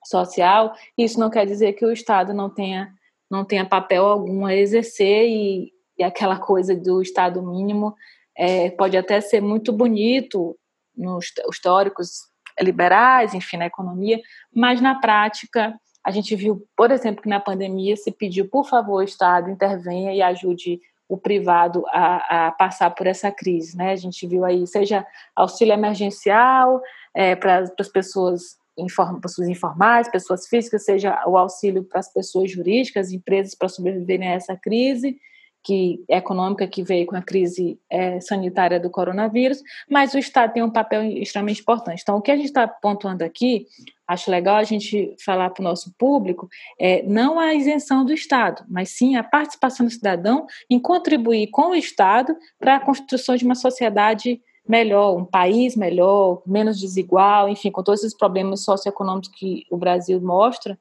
social, 0.04 0.73
isso 0.97 1.18
não 1.18 1.30
quer 1.30 1.47
dizer 1.47 1.73
que 1.73 1.85
o 1.85 1.92
Estado 1.92 2.33
não 2.33 2.49
tenha, 2.49 2.92
não 3.30 3.45
tenha 3.45 3.64
papel 3.64 4.07
algum 4.07 4.47
a 4.47 4.54
exercer 4.54 5.26
e, 5.28 5.73
e 5.99 6.04
aquela 6.04 6.38
coisa 6.38 6.76
do 6.76 7.02
Estado 7.02 7.42
mínimo 7.42 7.95
é, 8.37 8.71
pode 8.71 8.97
até 8.97 9.21
ser 9.21 9.40
muito 9.40 9.73
bonito 9.73 10.57
nos 10.99 11.26
os 11.49 11.59
teóricos 11.61 12.28
liberais, 12.61 13.35
enfim, 13.35 13.57
na 13.57 13.67
economia, 13.67 14.21
mas 14.52 14.81
na 14.81 14.97
prática 14.97 15.78
a 16.05 16.11
gente 16.11 16.35
viu, 16.35 16.67
por 16.76 16.90
exemplo, 16.90 17.23
que 17.23 17.28
na 17.28 17.40
pandemia 17.40 17.97
se 17.97 18.11
pediu, 18.11 18.49
por 18.49 18.67
favor, 18.67 19.02
Estado 19.02 19.50
intervenha 19.50 20.12
e 20.14 20.23
ajude 20.23 20.81
o 21.09 21.17
privado 21.17 21.85
a, 21.88 22.49
a 22.49 22.52
passar 22.52 22.90
por 22.90 23.07
essa 23.07 23.31
crise, 23.31 23.76
né? 23.76 23.93
A 23.93 23.97
gente 23.97 24.26
viu 24.26 24.45
aí, 24.45 24.67
seja 24.67 25.07
auxílio 25.35 25.73
emergencial 25.73 26.83
é, 27.14 27.35
para 27.35 27.59
as 27.78 27.88
pessoas, 27.88 28.59
inform, 28.76 29.21
pessoas 29.21 29.49
informais, 29.49 30.09
pessoas 30.09 30.47
físicas, 30.47 30.85
seja 30.85 31.23
o 31.26 31.37
auxílio 31.37 31.83
para 31.83 32.00
as 32.00 32.12
pessoas 32.12 32.50
jurídicas, 32.50 33.11
empresas 33.11 33.55
para 33.55 33.69
sobreviverem 33.69 34.28
a 34.28 34.33
essa 34.33 34.57
crise, 34.57 35.19
que 35.62 36.03
econômica 36.09 36.67
que 36.67 36.83
veio 36.83 37.07
com 37.07 37.17
a 37.17 37.23
crise 37.23 37.79
é, 37.91 38.21
sanitária 38.21 38.81
do 38.81 38.91
coronavírus, 38.91 39.62
mas 39.88 40.15
o 40.15 40.19
Estado 40.19 40.53
tem 40.53 40.62
um 40.62 40.71
papel 40.71 41.03
extremamente 41.03 41.61
importante. 41.61 42.00
Então, 42.03 42.17
o 42.17 42.23
que 42.23 42.31
a 42.31 42.37
gente 42.37 42.47
está 42.47 42.67
pontuando 42.67 43.25
aqui, 43.25 43.67
acho 44.07 44.31
legal 44.31 44.57
a 44.57 44.65
gente 44.65 45.15
falar 45.25 45.50
para 45.50 45.61
o 45.61 45.65
nosso 45.65 45.93
público, 45.99 46.49
é 46.81 47.03
não 47.03 47.38
a 47.38 47.55
isenção 47.55 48.05
do 48.05 48.12
Estado, 48.12 48.65
mas 48.69 48.91
sim 48.91 49.17
a 49.17 49.23
participação 49.23 49.85
do 49.85 49.93
cidadão 49.93 50.47
em 50.71 50.79
contribuir 50.79 51.49
com 51.49 51.71
o 51.71 51.75
Estado 51.75 52.35
para 52.59 52.77
a 52.77 52.81
construção 52.81 53.37
de 53.37 53.45
uma 53.45 53.55
sociedade 53.55 54.41
melhor, 54.69 55.17
um 55.17 55.25
país 55.25 55.75
melhor, 55.75 56.43
menos 56.47 56.79
desigual, 56.79 57.49
enfim, 57.49 57.71
com 57.71 57.83
todos 57.83 58.00
esses 58.05 58.17
problemas 58.17 58.62
socioeconômicos 58.62 59.31
que 59.31 59.65
o 59.71 59.79
Brasil 59.79 60.21
mostra, 60.21 60.79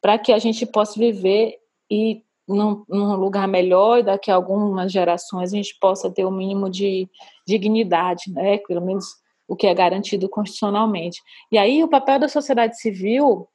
para 0.00 0.18
que 0.18 0.32
a 0.32 0.38
gente 0.38 0.64
possa 0.64 0.98
viver 0.98 1.56
e 1.90 2.22
num, 2.46 2.84
num, 2.88 3.16
lugar 3.16 3.48
melhor 3.48 3.98
e 3.98 4.02
daqui 4.02 4.30
a 4.30 4.34
algumas 4.34 4.92
gerações 4.92 5.52
a 5.52 5.56
gente 5.56 5.76
possa 5.80 6.10
ter 6.10 6.24
o 6.24 6.28
um 6.28 6.36
mínimo 6.36 6.70
de 6.70 7.08
dignidade, 7.46 8.30
né? 8.32 8.58
Pelo 8.58 8.84
menos 8.84 9.06
o 9.46 9.56
que 9.56 9.66
é 9.66 9.74
garantido 9.74 10.28
constitucionalmente. 10.28 11.20
E 11.50 11.58
aí 11.58 11.82
o 11.82 11.88
papel 11.88 12.18
da 12.18 12.28
sociedade 12.28 12.78
civil 12.78 13.48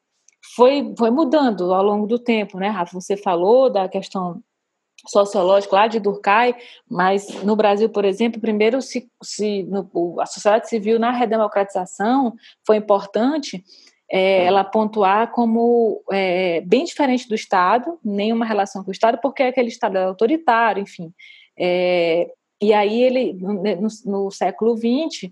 foi, 0.55 0.93
foi 0.97 1.09
mudando 1.09 1.73
ao 1.73 1.83
longo 1.83 2.07
do 2.07 2.19
tempo, 2.19 2.57
né, 2.57 2.69
Rafa? 2.69 2.99
Você 2.99 3.17
falou 3.17 3.69
da 3.69 3.87
questão 3.87 4.41
sociológico 5.07 5.75
lá 5.75 5.87
de 5.87 5.99
Durkheim, 5.99 6.53
mas 6.89 7.43
no 7.43 7.55
Brasil, 7.55 7.89
por 7.89 8.03
exemplo, 8.03 8.41
primeiro 8.41 8.81
se, 8.81 9.09
se 9.23 9.63
no, 9.63 10.19
a 10.19 10.25
sociedade 10.25 10.67
civil 10.67 10.99
na 10.99 11.11
redemocratização 11.11 12.33
foi 12.65 12.77
importante 12.77 13.63
é, 14.11 14.45
ela 14.45 14.63
pontuar 14.63 15.31
como 15.31 16.01
é, 16.11 16.61
bem 16.61 16.83
diferente 16.83 17.27
do 17.27 17.35
Estado, 17.35 17.99
nenhuma 18.03 18.45
relação 18.45 18.83
com 18.83 18.89
o 18.89 18.91
Estado, 18.91 19.19
porque 19.21 19.43
aquele 19.43 19.67
Estado 19.67 19.97
é 19.97 20.03
autoritário, 20.03 20.81
enfim. 20.81 21.13
É, 21.57 22.31
e 22.61 22.73
aí 22.73 23.01
ele, 23.03 23.33
no, 23.33 23.87
no 24.05 24.31
século 24.31 24.75
XX, 24.75 25.31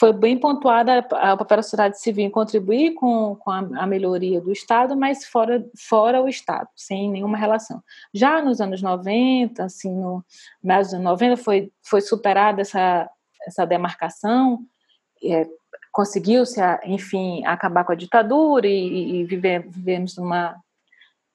foi 0.00 0.14
bem 0.14 0.38
pontuada 0.38 1.00
o 1.00 1.36
papel 1.36 1.58
da 1.58 1.62
sociedade 1.62 2.00
civil 2.00 2.24
em 2.24 2.30
contribuir 2.30 2.94
com, 2.94 3.36
com 3.36 3.50
a, 3.50 3.58
a, 3.82 3.86
melhoria 3.86 4.40
do 4.40 4.50
Estado, 4.50 4.96
mas 4.96 5.26
fora, 5.26 5.62
fora 5.76 6.22
o 6.22 6.28
Estado, 6.28 6.68
sem 6.74 7.10
nenhuma 7.10 7.36
relação. 7.36 7.82
Já 8.14 8.40
nos 8.40 8.62
anos 8.62 8.80
90, 8.80 9.62
assim, 9.62 9.94
no 9.94 10.24
meio 10.62 10.80
dos 10.80 10.94
anos 10.94 11.04
90, 11.04 11.36
foi, 11.36 11.70
foi 11.82 12.00
superada 12.00 12.62
essa, 12.62 13.10
essa 13.46 13.66
demarcação, 13.66 14.60
é, 15.22 15.46
conseguiu-se, 16.00 16.58
enfim, 16.86 17.44
acabar 17.44 17.84
com 17.84 17.92
a 17.92 17.94
ditadura 17.94 18.66
e, 18.66 19.20
e 19.20 19.24
viver, 19.24 19.68
vivemos 19.68 20.16
numa, 20.16 20.56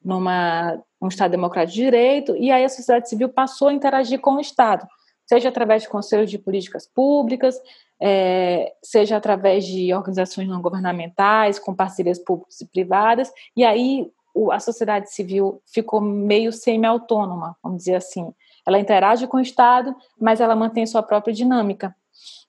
numa 0.03 0.81
um 0.99 1.07
Estado 1.07 1.29
democrático 1.29 1.75
de 1.75 1.83
direito, 1.83 2.35
e 2.35 2.51
aí 2.51 2.65
a 2.65 2.69
sociedade 2.69 3.07
civil 3.07 3.29
passou 3.29 3.67
a 3.67 3.73
interagir 3.73 4.19
com 4.19 4.31
o 4.31 4.39
Estado, 4.39 4.87
seja 5.23 5.49
através 5.49 5.83
de 5.83 5.89
conselhos 5.89 6.31
de 6.31 6.39
políticas 6.39 6.87
públicas, 6.87 7.61
é, 8.01 8.73
seja 8.81 9.17
através 9.17 9.63
de 9.67 9.93
organizações 9.93 10.47
não 10.47 10.63
governamentais, 10.63 11.59
com 11.59 11.75
parcerias 11.75 12.17
públicas 12.17 12.59
e 12.59 12.65
privadas, 12.65 13.31
e 13.55 13.63
aí 13.63 14.11
o, 14.33 14.51
a 14.51 14.59
sociedade 14.59 15.13
civil 15.13 15.61
ficou 15.67 16.01
meio 16.01 16.51
semi-autônoma, 16.51 17.55
vamos 17.61 17.77
dizer 17.77 17.97
assim. 17.97 18.33
Ela 18.65 18.79
interage 18.79 19.27
com 19.27 19.37
o 19.37 19.41
Estado, 19.41 19.95
mas 20.19 20.41
ela 20.41 20.55
mantém 20.55 20.87
sua 20.87 21.03
própria 21.03 21.31
dinâmica 21.31 21.95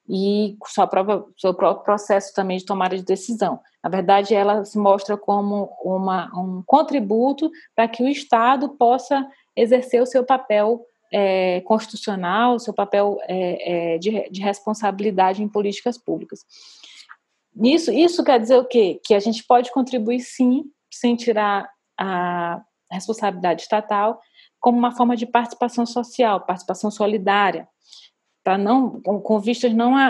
e 0.08 0.56
sua 0.66 0.87
própria, 0.87 1.23
seu 1.37 1.52
próprio 1.52 1.85
processo 1.85 2.32
também 2.35 2.58
de 2.58 2.64
tomada 2.64 2.96
de 2.96 3.04
decisão. 3.04 3.61
Na 3.82 3.90
verdade, 3.90 4.35
ela 4.35 4.64
se 4.64 4.78
mostra 4.78 5.16
como 5.16 5.70
uma, 5.82 6.30
um 6.37 6.62
contributo 6.64 7.50
para 7.75 7.88
que 7.88 8.02
o 8.02 8.08
Estado 8.08 8.70
possa 8.70 9.26
exercer 9.54 10.02
o 10.02 10.06
seu 10.06 10.25
papel 10.25 10.85
é, 11.12 11.61
constitucional, 11.62 12.58
seu 12.58 12.75
papel 12.75 13.18
é, 13.23 13.94
é, 13.94 13.99
de, 13.99 14.28
de, 14.28 14.40
responsabilidade 14.40 15.42
em 15.42 15.49
políticas 15.49 15.96
públicas. 15.96 16.44
Isso, 17.62 17.92
isso 17.92 18.23
quer 18.25 18.40
dizer 18.40 18.56
o 18.56 18.64
quê? 18.64 19.00
Que 19.04 19.14
a 19.14 19.20
gente 19.20 19.44
pode 19.44 19.73
contribuir 19.73 20.20
sim, 20.20 20.64
sem 20.92 21.16
tirar 21.16 21.70
a 21.99 22.61
responsabilidade 22.90 23.62
estatal, 23.62 24.20
como 24.61 24.78
uma 24.78 24.94
forma 24.94 25.16
de 25.16 25.26
participação 25.26 25.87
social, 25.87 26.40
participação 26.40 26.90
solidária, 26.90 27.68
para 28.47 28.57
não, 28.57 29.00
com 29.00 29.41
vistas 29.41 29.75
não 29.75 29.97
a, 29.97 30.07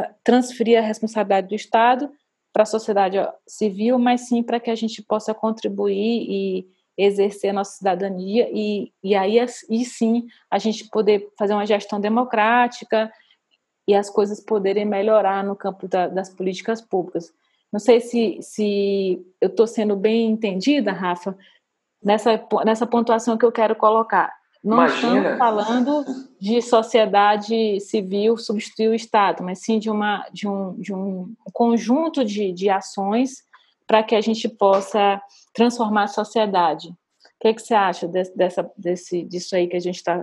a 0.00 0.10
transferir 0.24 0.76
a 0.76 0.84
responsabilidade 0.84 1.46
do 1.46 1.54
Estado 1.54 2.10
para 2.52 2.64
a 2.64 2.66
sociedade 2.66 3.16
civil, 3.46 3.96
mas 3.96 4.22
sim 4.22 4.42
para 4.42 4.58
que 4.58 4.72
a 4.72 4.74
gente 4.74 5.00
possa 5.00 5.32
contribuir 5.32 6.26
e 6.28 6.66
exercer 6.98 7.50
a 7.50 7.52
nossa 7.52 7.76
cidadania 7.76 8.50
e, 8.52 8.92
e 9.04 9.14
aí 9.14 9.38
e 9.70 9.84
sim 9.84 10.26
a 10.50 10.58
gente 10.58 10.88
poder 10.90 11.32
fazer 11.38 11.52
uma 11.52 11.64
gestão 11.64 12.00
democrática 12.00 13.08
e 13.86 13.94
as 13.94 14.10
coisas 14.10 14.40
poderem 14.40 14.84
melhorar 14.84 15.44
no 15.44 15.54
campo 15.54 15.86
da, 15.86 16.08
das 16.08 16.28
políticas 16.28 16.82
públicas. 16.82 17.32
Não 17.72 17.78
sei 17.78 18.00
se, 18.00 18.38
se 18.40 19.24
eu 19.40 19.48
estou 19.48 19.68
sendo 19.68 19.94
bem 19.94 20.28
entendida, 20.28 20.90
Rafa, 20.90 21.38
nessa, 22.02 22.44
nessa 22.64 22.84
pontuação 22.84 23.38
que 23.38 23.44
eu 23.44 23.52
quero 23.52 23.76
colocar. 23.76 24.34
Não 24.66 24.78
Imagina. 24.78 25.16
estamos 25.16 25.38
falando 25.38 26.04
de 26.40 26.60
sociedade 26.60 27.78
civil 27.78 28.36
substituir 28.36 28.88
o 28.88 28.94
Estado, 28.94 29.44
mas 29.44 29.60
sim 29.60 29.78
de, 29.78 29.88
uma, 29.88 30.28
de, 30.32 30.48
um, 30.48 30.74
de 30.80 30.92
um 30.92 31.32
conjunto 31.52 32.24
de, 32.24 32.52
de 32.52 32.68
ações 32.68 33.44
para 33.86 34.02
que 34.02 34.16
a 34.16 34.20
gente 34.20 34.48
possa 34.48 35.22
transformar 35.54 36.02
a 36.02 36.08
sociedade. 36.08 36.88
O 36.88 36.94
que, 37.40 37.46
é 37.46 37.54
que 37.54 37.62
você 37.62 37.74
acha 37.74 38.08
desse, 38.08 38.36
dessa, 38.36 38.68
desse, 38.76 39.22
disso 39.22 39.54
aí 39.54 39.68
que 39.68 39.76
a 39.76 39.80
gente 39.80 39.96
está 39.96 40.20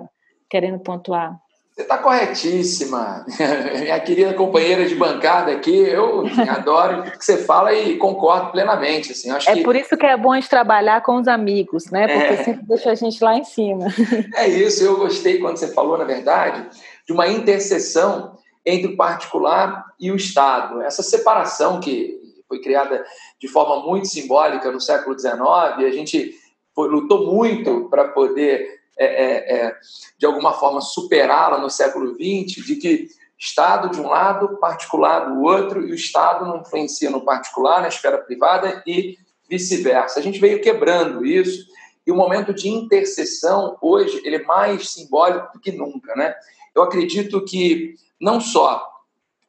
querendo 0.49 0.77
pontuar? 0.77 1.39
Você 1.73 1.81
está 1.81 1.97
corretíssima, 1.97 3.25
minha 3.79 3.99
querida 3.99 4.33
companheira 4.35 4.85
de 4.85 4.93
bancada 4.93 5.51
aqui. 5.51 5.75
Eu 5.75 6.23
adoro 6.47 6.99
o 6.99 7.03
que 7.03 7.25
você 7.25 7.39
fala 7.39 7.73
e 7.73 7.97
concordo 7.97 8.51
plenamente. 8.51 9.11
Assim, 9.11 9.31
acho 9.31 9.49
é 9.49 9.55
que... 9.55 9.63
por 9.63 9.75
isso 9.75 9.97
que 9.97 10.05
é 10.05 10.15
bom 10.15 10.31
a 10.31 10.35
gente 10.35 10.49
trabalhar 10.49 11.01
com 11.01 11.15
os 11.15 11.27
amigos, 11.27 11.89
né? 11.89 12.07
Porque 12.07 12.33
é... 12.33 12.43
sempre 12.43 12.65
deixa 12.67 12.91
a 12.91 12.95
gente 12.95 13.23
lá 13.23 13.35
em 13.35 13.43
cima. 13.43 13.87
É 14.35 14.47
isso. 14.47 14.83
Eu 14.83 14.97
gostei 14.97 15.39
quando 15.39 15.57
você 15.57 15.73
falou, 15.73 15.97
na 15.97 16.03
verdade, 16.03 16.67
de 17.07 17.13
uma 17.13 17.27
interseção 17.27 18.37
entre 18.65 18.93
o 18.93 18.97
particular 18.97 19.85
e 19.99 20.11
o 20.11 20.15
Estado. 20.15 20.81
Essa 20.81 21.01
separação 21.01 21.79
que 21.79 22.21
foi 22.47 22.61
criada 22.61 23.03
de 23.39 23.47
forma 23.47 23.83
muito 23.85 24.07
simbólica 24.07 24.71
no 24.71 24.79
século 24.79 25.17
XIX, 25.17 25.39
e 25.79 25.85
a 25.85 25.91
gente 25.91 26.35
lutou 26.77 27.33
muito 27.33 27.87
para 27.89 28.09
poder, 28.09 28.81
é, 28.97 29.05
é, 29.05 29.55
é, 29.55 29.75
de 30.17 30.25
alguma 30.25 30.53
forma, 30.53 30.81
superá-la 30.81 31.57
no 31.57 31.69
século 31.69 32.13
XX, 32.13 32.65
de 32.65 32.75
que 32.75 33.07
Estado 33.37 33.89
de 33.89 33.99
um 33.99 34.07
lado, 34.07 34.57
particular 34.57 35.29
do 35.29 35.41
outro, 35.41 35.85
e 35.85 35.91
o 35.91 35.95
Estado 35.95 36.45
não 36.45 36.61
influencia 36.61 37.09
no 37.09 37.25
particular, 37.25 37.81
na 37.81 37.89
esfera 37.89 38.17
privada 38.17 38.81
e 38.87 39.17
vice-versa. 39.49 40.19
A 40.19 40.23
gente 40.23 40.39
veio 40.39 40.61
quebrando 40.61 41.25
isso, 41.25 41.67
e 42.05 42.11
o 42.11 42.15
momento 42.15 42.53
de 42.53 42.69
interseção, 42.69 43.77
hoje, 43.81 44.21
ele 44.23 44.37
é 44.37 44.43
mais 44.43 44.89
simbólico 44.91 45.53
do 45.53 45.59
que 45.59 45.71
nunca. 45.71 46.15
Né? 46.15 46.33
Eu 46.73 46.83
acredito 46.83 47.43
que 47.43 47.95
não 48.19 48.39
só 48.39 48.85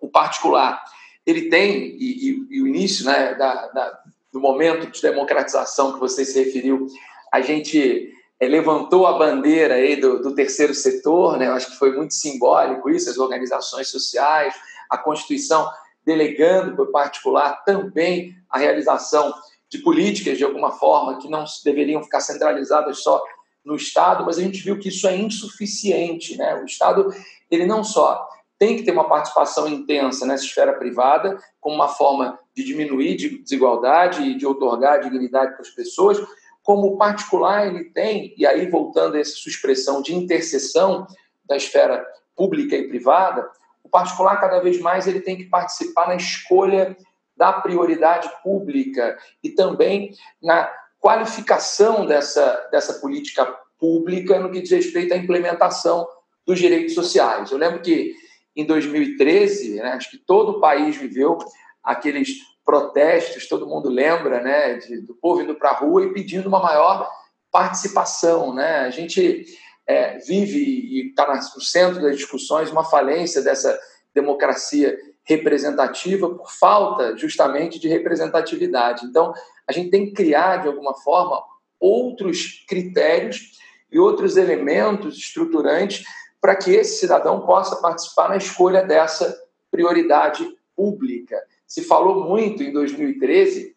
o 0.00 0.08
particular 0.08 0.82
ele 1.26 1.48
tem, 1.48 1.96
e, 1.98 2.30
e, 2.30 2.46
e 2.50 2.62
o 2.62 2.66
início 2.66 3.06
né, 3.06 3.34
da, 3.34 3.68
da, 3.68 4.00
do 4.32 4.40
momento 4.40 4.90
de 4.90 5.00
democratização 5.00 5.94
que 5.94 6.00
você 6.00 6.24
se 6.24 6.42
referiu, 6.42 6.86
a 7.32 7.40
gente 7.40 8.12
levantou 8.48 9.06
a 9.06 9.18
bandeira 9.18 9.74
aí 9.74 9.96
do, 9.96 10.20
do 10.20 10.34
terceiro 10.34 10.74
setor, 10.74 11.38
né, 11.38 11.46
eu 11.46 11.52
acho 11.52 11.70
que 11.70 11.78
foi 11.78 11.94
muito 11.96 12.14
simbólico 12.14 12.90
isso, 12.90 13.10
as 13.10 13.18
organizações 13.18 13.88
sociais, 13.88 14.54
a 14.90 14.98
Constituição 14.98 15.70
delegando 16.04 16.82
o 16.82 16.92
particular 16.92 17.64
também 17.64 18.36
a 18.50 18.58
realização 18.58 19.32
de 19.68 19.78
políticas, 19.78 20.38
de 20.38 20.44
alguma 20.44 20.72
forma, 20.72 21.18
que 21.18 21.28
não 21.28 21.44
deveriam 21.64 22.02
ficar 22.02 22.20
centralizadas 22.20 23.02
só 23.02 23.22
no 23.64 23.74
Estado, 23.74 24.24
mas 24.24 24.38
a 24.38 24.42
gente 24.42 24.62
viu 24.62 24.78
que 24.78 24.88
isso 24.88 25.08
é 25.08 25.16
insuficiente. 25.16 26.36
Né? 26.36 26.54
O 26.56 26.64
Estado 26.64 27.08
ele 27.50 27.66
não 27.66 27.82
só 27.82 28.28
tem 28.58 28.76
que 28.76 28.82
ter 28.82 28.92
uma 28.92 29.08
participação 29.08 29.66
intensa 29.66 30.26
nessa 30.26 30.44
esfera 30.44 30.74
privada, 30.74 31.38
como 31.60 31.74
uma 31.74 31.88
forma 31.88 32.38
de 32.54 32.62
diminuir 32.62 33.16
de 33.16 33.38
desigualdade 33.38 34.22
e 34.22 34.36
de 34.36 34.46
otorgar 34.46 35.00
dignidade 35.00 35.52
para 35.52 35.62
as 35.62 35.70
pessoas, 35.70 36.18
como 36.64 36.96
particular 36.96 37.68
ele 37.68 37.84
tem, 37.84 38.34
e 38.38 38.46
aí 38.46 38.68
voltando 38.68 39.14
a 39.14 39.20
essa 39.20 39.36
sua 39.36 39.50
expressão 39.50 40.00
de 40.00 40.14
interseção 40.14 41.06
da 41.44 41.56
esfera 41.56 42.04
pública 42.34 42.74
e 42.74 42.88
privada, 42.88 43.48
o 43.84 43.88
particular 43.88 44.40
cada 44.40 44.58
vez 44.60 44.80
mais 44.80 45.06
ele 45.06 45.20
tem 45.20 45.36
que 45.36 45.44
participar 45.44 46.08
na 46.08 46.16
escolha 46.16 46.96
da 47.36 47.52
prioridade 47.52 48.30
pública 48.42 49.16
e 49.42 49.50
também 49.50 50.14
na 50.42 50.72
qualificação 50.98 52.06
dessa, 52.06 52.68
dessa 52.72 52.94
política 52.94 53.44
pública 53.78 54.38
no 54.38 54.50
que 54.50 54.62
diz 54.62 54.70
respeito 54.70 55.12
à 55.12 55.18
implementação 55.18 56.08
dos 56.46 56.58
direitos 56.58 56.94
sociais. 56.94 57.50
Eu 57.50 57.58
lembro 57.58 57.82
que 57.82 58.14
em 58.56 58.64
2013, 58.64 59.74
né, 59.74 59.92
acho 59.92 60.10
que 60.10 60.16
todo 60.16 60.52
o 60.52 60.60
país 60.60 60.96
viveu 60.96 61.36
aqueles 61.82 62.38
protestos, 62.64 63.46
todo 63.46 63.66
mundo 63.66 63.88
lembra, 63.88 64.40
né, 64.40 64.74
de, 64.74 65.00
do 65.00 65.14
povo 65.14 65.42
indo 65.42 65.54
para 65.54 65.70
a 65.70 65.74
rua 65.74 66.04
e 66.04 66.12
pedindo 66.12 66.48
uma 66.48 66.60
maior 66.60 67.10
participação, 67.50 68.54
né? 68.54 68.78
A 68.80 68.90
gente 68.90 69.44
é, 69.86 70.18
vive 70.18 70.58
e 70.58 71.08
está 71.10 71.32
no 71.34 71.60
centro 71.60 72.02
das 72.02 72.16
discussões 72.16 72.70
uma 72.70 72.84
falência 72.84 73.42
dessa 73.42 73.78
democracia 74.12 74.96
representativa 75.24 76.28
por 76.28 76.50
falta 76.50 77.16
justamente 77.16 77.78
de 77.78 77.88
representatividade. 77.88 79.06
Então, 79.06 79.32
a 79.66 79.72
gente 79.72 79.90
tem 79.90 80.06
que 80.06 80.12
criar 80.12 80.58
de 80.58 80.68
alguma 80.68 80.94
forma 80.94 81.42
outros 81.78 82.64
critérios 82.68 83.52
e 83.90 83.98
outros 83.98 84.36
elementos 84.36 85.16
estruturantes 85.16 86.04
para 86.40 86.56
que 86.56 86.72
esse 86.72 86.98
cidadão 86.98 87.46
possa 87.46 87.76
participar 87.76 88.28
na 88.28 88.36
escolha 88.36 88.82
dessa 88.82 89.34
prioridade 89.70 90.46
pública. 90.76 91.40
Se 91.74 91.82
falou 91.82 92.22
muito 92.28 92.62
em 92.62 92.70
2013, 92.70 93.74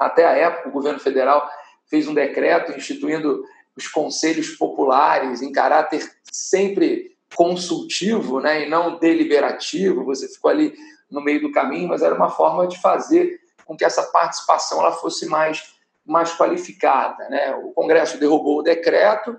até 0.00 0.24
a 0.24 0.32
época, 0.32 0.70
o 0.70 0.72
governo 0.72 0.98
federal 0.98 1.46
fez 1.84 2.08
um 2.08 2.14
decreto 2.14 2.72
instituindo 2.72 3.44
os 3.76 3.86
conselhos 3.86 4.52
populares 4.56 5.42
em 5.42 5.52
caráter 5.52 6.10
sempre 6.32 7.14
consultivo 7.34 8.40
né, 8.40 8.64
e 8.64 8.70
não 8.70 8.98
deliberativo. 8.98 10.02
Você 10.06 10.26
ficou 10.28 10.50
ali 10.50 10.72
no 11.10 11.20
meio 11.20 11.42
do 11.42 11.52
caminho, 11.52 11.88
mas 11.88 12.00
era 12.00 12.14
uma 12.14 12.30
forma 12.30 12.66
de 12.66 12.80
fazer 12.80 13.38
com 13.66 13.76
que 13.76 13.84
essa 13.84 14.04
participação 14.04 14.80
ela 14.80 14.92
fosse 14.92 15.26
mais, 15.26 15.74
mais 16.06 16.34
qualificada. 16.34 17.28
Né? 17.28 17.54
O 17.56 17.70
Congresso 17.72 18.18
derrubou 18.18 18.60
o 18.60 18.62
decreto 18.62 19.36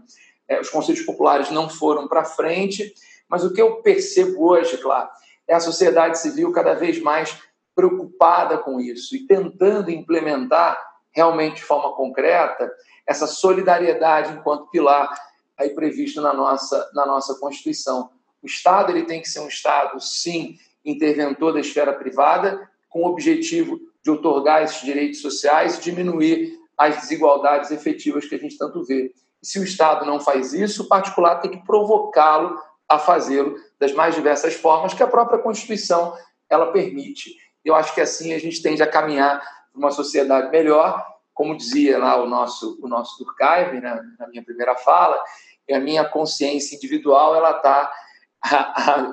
é, 0.48 0.62
os 0.62 0.70
conselhos 0.70 1.02
populares 1.02 1.50
não 1.50 1.68
foram 1.68 2.08
para 2.08 2.24
frente, 2.24 2.94
mas 3.28 3.44
o 3.44 3.52
que 3.52 3.60
eu 3.60 3.82
percebo 3.82 4.52
hoje, 4.52 4.78
claro, 4.78 5.10
é 5.48 5.56
a 5.56 5.60
sociedade 5.60 6.20
civil 6.20 6.52
cada 6.52 6.76
vez 6.76 7.02
mais 7.02 7.36
preocupada 7.78 8.58
com 8.58 8.82
isso 8.82 9.16
e 9.16 9.28
tentando 9.28 9.92
implementar 9.92 10.76
realmente 11.12 11.58
de 11.58 11.64
forma 11.64 11.96
concreta 11.96 12.72
essa 13.06 13.28
solidariedade 13.28 14.34
enquanto 14.34 14.72
pilar 14.72 15.16
aí 15.56 15.70
previsto 15.70 16.20
na 16.20 16.34
nossa, 16.34 16.90
na 16.96 17.06
nossa 17.06 17.36
Constituição. 17.40 18.10
O 18.42 18.48
Estado 18.48 18.92
ele 18.92 19.04
tem 19.04 19.22
que 19.22 19.30
ser 19.30 19.42
um 19.42 19.48
Estado, 19.48 20.00
sim, 20.02 20.58
interventor 20.84 21.54
da 21.54 21.60
esfera 21.60 21.94
privada, 21.94 22.68
com 22.90 23.04
o 23.04 23.08
objetivo 23.08 23.80
de 24.04 24.10
otorgar 24.10 24.64
esses 24.64 24.82
direitos 24.82 25.22
sociais 25.22 25.78
e 25.78 25.82
diminuir 25.82 26.58
as 26.76 26.96
desigualdades 27.02 27.70
efetivas 27.70 28.26
que 28.26 28.34
a 28.34 28.40
gente 28.40 28.58
tanto 28.58 28.84
vê. 28.84 29.14
E 29.42 29.46
se 29.46 29.60
o 29.60 29.64
Estado 29.64 30.04
não 30.06 30.20
faz 30.20 30.54
isso, 30.54 30.84
o 30.84 30.88
particular 30.88 31.42
tem 31.42 31.52
que 31.52 31.64
provocá-lo 31.66 32.60
a 32.90 32.98
fazê-lo 32.98 33.56
das 33.80 33.92
mais 33.94 34.16
diversas 34.16 34.56
formas 34.56 34.94
que 34.94 35.04
a 35.04 35.08
própria 35.08 35.40
Constituição 35.40 36.16
ela 36.50 36.72
permite. 36.72 37.36
Eu 37.68 37.76
acho 37.76 37.94
que 37.94 38.02
assim 38.02 38.34
a 38.34 38.40
gente 38.40 38.62
tende 38.62 38.82
a 38.82 38.88
caminhar 38.88 39.40
para 39.40 39.80
uma 39.80 39.92
sociedade 39.92 40.50
melhor, 40.50 41.06
como 41.34 41.56
dizia 41.56 41.98
lá 41.98 42.22
o 42.22 42.28
nosso 42.28 42.80
o 42.82 42.88
nosso 42.88 43.24
Durkheim, 43.24 43.80
né, 43.80 44.02
na 44.18 44.28
minha 44.28 44.44
primeira 44.44 44.76
fala, 44.76 45.22
a 45.70 45.80
minha 45.80 46.06
consciência 46.06 46.76
individual 46.76 47.36
ela 47.36 47.52
está 47.52 47.92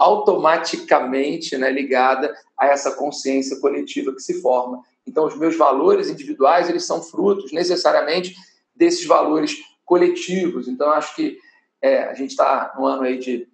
automaticamente 0.01 1.57
né, 1.57 1.71
ligada 1.71 2.35
a 2.57 2.67
essa 2.67 2.93
consciência 2.93 3.59
coletiva 3.61 4.13
que 4.13 4.21
se 4.21 4.41
forma. 4.41 4.83
Então, 5.07 5.27
os 5.27 5.37
meus 5.37 5.57
valores 5.57 6.09
individuais 6.09 6.69
eles 6.69 6.85
são 6.85 7.03
frutos 7.03 7.53
necessariamente 7.53 8.35
desses 8.75 9.05
valores 9.07 9.57
coletivos. 9.85 10.69
Então, 10.69 10.91
acho 10.91 11.15
que 11.15 11.39
é, 11.83 12.05
a 12.05 12.15
gente 12.15 12.31
está 12.31 12.73
no 12.79 12.87
ano 12.87 13.03
aí 13.03 13.19
de 13.19 13.47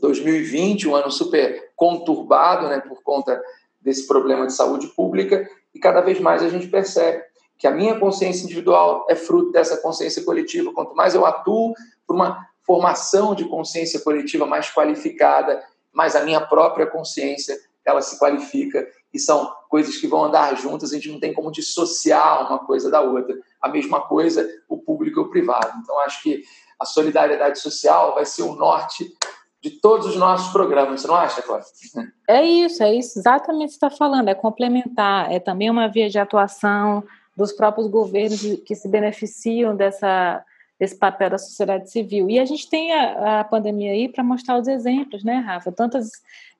2020, 0.00 0.88
um 0.88 0.94
ano 0.94 1.10
super 1.10 1.70
conturbado, 1.74 2.68
né, 2.68 2.80
por 2.80 3.02
conta 3.02 3.42
desse 3.86 4.04
problema 4.04 4.48
de 4.48 4.52
saúde 4.52 4.88
pública, 4.88 5.48
e 5.72 5.78
cada 5.78 6.00
vez 6.00 6.18
mais 6.18 6.42
a 6.42 6.48
gente 6.48 6.66
percebe 6.66 7.22
que 7.56 7.68
a 7.68 7.70
minha 7.70 7.98
consciência 8.00 8.44
individual 8.44 9.06
é 9.08 9.14
fruto 9.14 9.52
dessa 9.52 9.76
consciência 9.76 10.24
coletiva. 10.24 10.72
Quanto 10.72 10.92
mais 10.96 11.14
eu 11.14 11.24
atuo 11.24 11.72
por 12.04 12.16
uma 12.16 12.44
formação 12.66 13.32
de 13.32 13.44
consciência 13.44 14.00
coletiva 14.00 14.44
mais 14.44 14.74
qualificada, 14.74 15.62
mais 15.92 16.16
a 16.16 16.24
minha 16.24 16.40
própria 16.40 16.84
consciência 16.84 17.56
ela 17.84 18.02
se 18.02 18.18
qualifica 18.18 18.84
e 19.14 19.20
são 19.20 19.54
coisas 19.68 19.96
que 19.96 20.08
vão 20.08 20.24
andar 20.24 20.56
juntas, 20.56 20.90
a 20.90 20.96
gente 20.96 21.12
não 21.12 21.20
tem 21.20 21.32
como 21.32 21.52
dissociar 21.52 22.44
uma 22.44 22.58
coisa 22.58 22.90
da 22.90 23.00
outra. 23.00 23.38
A 23.62 23.68
mesma 23.68 24.00
coisa 24.00 24.46
o 24.68 24.78
público 24.78 25.20
e 25.20 25.22
o 25.22 25.30
privado. 25.30 25.78
Então 25.80 25.96
acho 26.00 26.20
que 26.24 26.42
a 26.80 26.84
solidariedade 26.84 27.60
social 27.60 28.16
vai 28.16 28.26
ser 28.26 28.42
o 28.42 28.56
norte 28.56 29.15
de 29.68 29.80
todos 29.80 30.06
os 30.06 30.16
nossos 30.16 30.52
programas, 30.52 31.00
você 31.00 31.08
não 31.08 31.16
acha, 31.16 31.42
Cláudia? 31.42 31.66
É 32.28 32.44
isso, 32.44 32.82
é 32.84 32.94
isso 32.94 33.18
exatamente 33.18 33.72
que 33.74 33.78
você 33.78 33.86
está 33.86 33.90
falando, 33.90 34.28
é 34.28 34.34
complementar, 34.34 35.32
é 35.32 35.40
também 35.40 35.68
uma 35.68 35.88
via 35.88 36.08
de 36.08 36.18
atuação 36.18 37.02
dos 37.36 37.52
próprios 37.52 37.88
governos 37.88 38.40
que 38.64 38.74
se 38.76 38.88
beneficiam 38.88 39.74
dessa 39.74 40.44
desse 40.78 40.98
papel 40.98 41.30
da 41.30 41.38
sociedade 41.38 41.90
civil. 41.90 42.28
E 42.28 42.38
a 42.38 42.44
gente 42.44 42.68
tem 42.68 42.92
a, 42.92 43.40
a 43.40 43.44
pandemia 43.44 43.92
aí 43.92 44.08
para 44.08 44.22
mostrar 44.22 44.58
os 44.58 44.68
exemplos, 44.68 45.24
né, 45.24 45.36
Rafa? 45.38 45.72
Tantas 45.72 46.10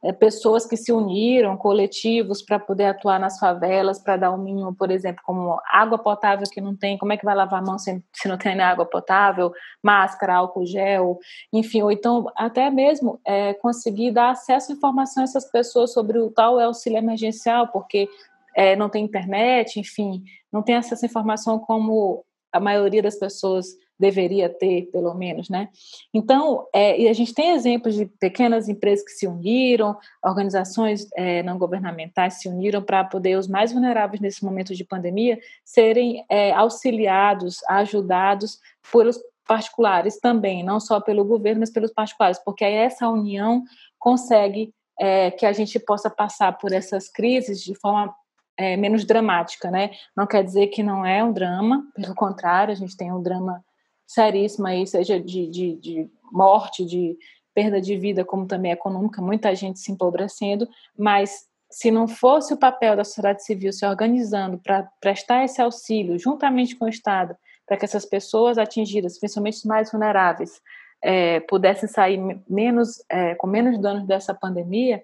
é, 0.02 0.12
pessoas 0.12 0.64
que 0.66 0.76
se 0.76 0.92
uniram, 0.92 1.56
coletivos, 1.56 2.40
para 2.40 2.58
poder 2.58 2.86
atuar 2.86 3.18
nas 3.18 3.38
favelas, 3.38 3.98
para 3.98 4.16
dar 4.16 4.30
o 4.30 4.34
um 4.34 4.38
mínimo, 4.38 4.74
por 4.74 4.90
exemplo, 4.90 5.22
como 5.24 5.58
água 5.70 5.98
potável 5.98 6.46
que 6.50 6.60
não 6.60 6.76
tem, 6.76 6.96
como 6.96 7.12
é 7.12 7.16
que 7.16 7.24
vai 7.24 7.34
lavar 7.34 7.60
a 7.60 7.64
mão 7.64 7.78
se, 7.78 8.02
se 8.12 8.28
não 8.28 8.38
tem 8.38 8.58
água 8.60 8.86
potável, 8.86 9.52
máscara, 9.82 10.36
álcool 10.36 10.64
gel, 10.64 11.18
enfim, 11.52 11.82
ou 11.82 11.90
então 11.90 12.26
até 12.36 12.70
mesmo 12.70 13.20
é, 13.24 13.52
conseguir 13.54 14.12
dar 14.12 14.30
acesso 14.30 14.72
à 14.72 14.74
informação 14.74 15.22
a 15.22 15.24
essas 15.24 15.50
pessoas 15.50 15.92
sobre 15.92 16.18
o 16.18 16.30
tal 16.30 16.58
auxílio 16.58 16.98
emergencial, 16.98 17.68
porque 17.68 18.08
é, 18.54 18.76
não 18.76 18.88
tem 18.88 19.04
internet, 19.04 19.78
enfim, 19.78 20.22
não 20.50 20.62
tem 20.62 20.76
acesso 20.76 21.04
à 21.04 21.08
informação 21.08 21.58
como 21.58 22.24
a 22.52 22.60
maioria 22.60 23.02
das 23.02 23.16
pessoas 23.16 23.66
deveria 23.98 24.48
ter, 24.48 24.90
pelo 24.92 25.14
menos, 25.14 25.48
né? 25.48 25.68
Então, 26.12 26.66
é, 26.74 27.00
e 27.00 27.08
a 27.08 27.12
gente 27.12 27.32
tem 27.32 27.50
exemplos 27.50 27.94
de 27.94 28.06
pequenas 28.06 28.68
empresas 28.68 29.04
que 29.04 29.12
se 29.12 29.26
uniram, 29.26 29.96
organizações 30.22 31.08
é, 31.14 31.42
não 31.42 31.58
governamentais 31.58 32.34
se 32.34 32.48
uniram 32.48 32.82
para 32.82 33.04
poder 33.04 33.38
os 33.38 33.48
mais 33.48 33.72
vulneráveis 33.72 34.20
nesse 34.20 34.44
momento 34.44 34.74
de 34.74 34.84
pandemia 34.84 35.38
serem 35.64 36.24
é, 36.28 36.52
auxiliados, 36.52 37.62
ajudados 37.68 38.58
pelos 38.92 39.18
particulares 39.46 40.18
também, 40.18 40.62
não 40.62 40.80
só 40.80 41.00
pelo 41.00 41.24
governo, 41.24 41.60
mas 41.60 41.70
pelos 41.70 41.92
particulares, 41.92 42.38
porque 42.44 42.64
aí 42.64 42.74
essa 42.74 43.08
união 43.08 43.62
consegue 43.98 44.74
é, 44.98 45.30
que 45.30 45.46
a 45.46 45.52
gente 45.52 45.78
possa 45.78 46.10
passar 46.10 46.58
por 46.58 46.72
essas 46.72 47.08
crises 47.08 47.62
de 47.62 47.74
forma 47.74 48.14
é, 48.56 48.76
menos 48.76 49.04
dramática, 49.04 49.70
né? 49.70 49.90
Não 50.16 50.26
quer 50.26 50.42
dizer 50.42 50.68
que 50.68 50.82
não 50.82 51.04
é 51.04 51.22
um 51.22 51.32
drama, 51.32 51.86
pelo 51.94 52.14
contrário, 52.14 52.72
a 52.72 52.76
gente 52.76 52.96
tem 52.96 53.12
um 53.12 53.22
drama 53.22 53.62
seríssimo 54.06 54.66
aí, 54.66 54.86
seja 54.86 55.20
de, 55.20 55.46
de, 55.48 55.76
de 55.76 56.10
morte, 56.30 56.84
de 56.84 57.16
perda 57.54 57.80
de 57.80 57.96
vida, 57.96 58.24
como 58.24 58.46
também 58.46 58.72
econômica, 58.72 59.22
muita 59.22 59.54
gente 59.54 59.78
se 59.78 59.90
empobrecendo, 59.90 60.68
mas 60.96 61.46
se 61.70 61.90
não 61.90 62.06
fosse 62.06 62.52
o 62.54 62.56
papel 62.56 62.94
da 62.94 63.02
sociedade 63.02 63.44
civil 63.44 63.72
se 63.72 63.84
organizando 63.86 64.58
para 64.58 64.88
prestar 65.00 65.44
esse 65.44 65.60
auxílio 65.60 66.18
juntamente 66.18 66.76
com 66.76 66.84
o 66.84 66.88
Estado, 66.88 67.36
para 67.66 67.76
que 67.76 67.84
essas 67.84 68.04
pessoas 68.04 68.58
atingidas, 68.58 69.18
principalmente 69.18 69.56
os 69.56 69.64
mais 69.64 69.90
vulneráveis, 69.90 70.60
é, 71.02 71.40
pudessem 71.40 71.88
sair 71.88 72.18
menos, 72.48 73.02
é, 73.08 73.34
com 73.34 73.46
menos 73.46 73.78
danos 73.78 74.06
dessa 74.06 74.32
pandemia, 74.32 75.02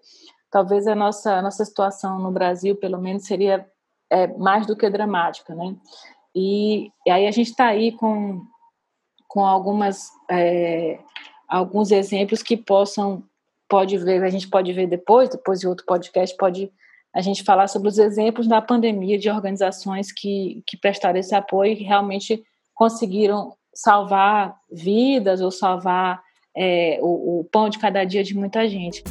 talvez 0.50 0.86
a 0.86 0.94
nossa, 0.94 1.34
a 1.34 1.42
nossa 1.42 1.64
situação 1.64 2.18
no 2.18 2.30
Brasil, 2.30 2.76
pelo 2.76 2.98
menos, 2.98 3.24
seria 3.24 3.66
é, 4.10 4.26
mais 4.26 4.66
do 4.66 4.76
que 4.76 4.88
dramática, 4.88 5.54
né? 5.54 5.74
E, 6.34 6.90
e 7.06 7.10
aí 7.10 7.26
a 7.26 7.30
gente 7.30 7.50
está 7.50 7.66
aí 7.66 7.92
com, 7.92 8.42
com 9.32 9.46
algumas 9.46 10.10
é, 10.30 10.98
alguns 11.48 11.90
exemplos 11.90 12.42
que 12.42 12.54
possam 12.54 13.24
pode 13.66 13.96
ver 13.96 14.22
a 14.22 14.28
gente 14.28 14.46
pode 14.46 14.70
ver 14.74 14.86
depois 14.86 15.30
depois 15.30 15.58
de 15.60 15.66
outro 15.66 15.86
podcast 15.86 16.36
pode 16.36 16.70
a 17.14 17.22
gente 17.22 17.42
falar 17.42 17.66
sobre 17.66 17.88
os 17.88 17.96
exemplos 17.96 18.46
da 18.46 18.60
pandemia 18.60 19.18
de 19.18 19.30
organizações 19.30 20.12
que 20.12 20.62
que 20.66 20.76
prestaram 20.76 21.18
esse 21.18 21.34
apoio 21.34 21.72
e 21.72 21.76
que 21.76 21.82
realmente 21.82 22.44
conseguiram 22.74 23.56
salvar 23.74 24.54
vidas 24.70 25.40
ou 25.40 25.50
salvar 25.50 26.22
é, 26.54 26.98
o, 27.00 27.40
o 27.40 27.44
pão 27.44 27.70
de 27.70 27.78
cada 27.78 28.04
dia 28.04 28.22
de 28.22 28.36
muita 28.36 28.68
gente. 28.68 29.02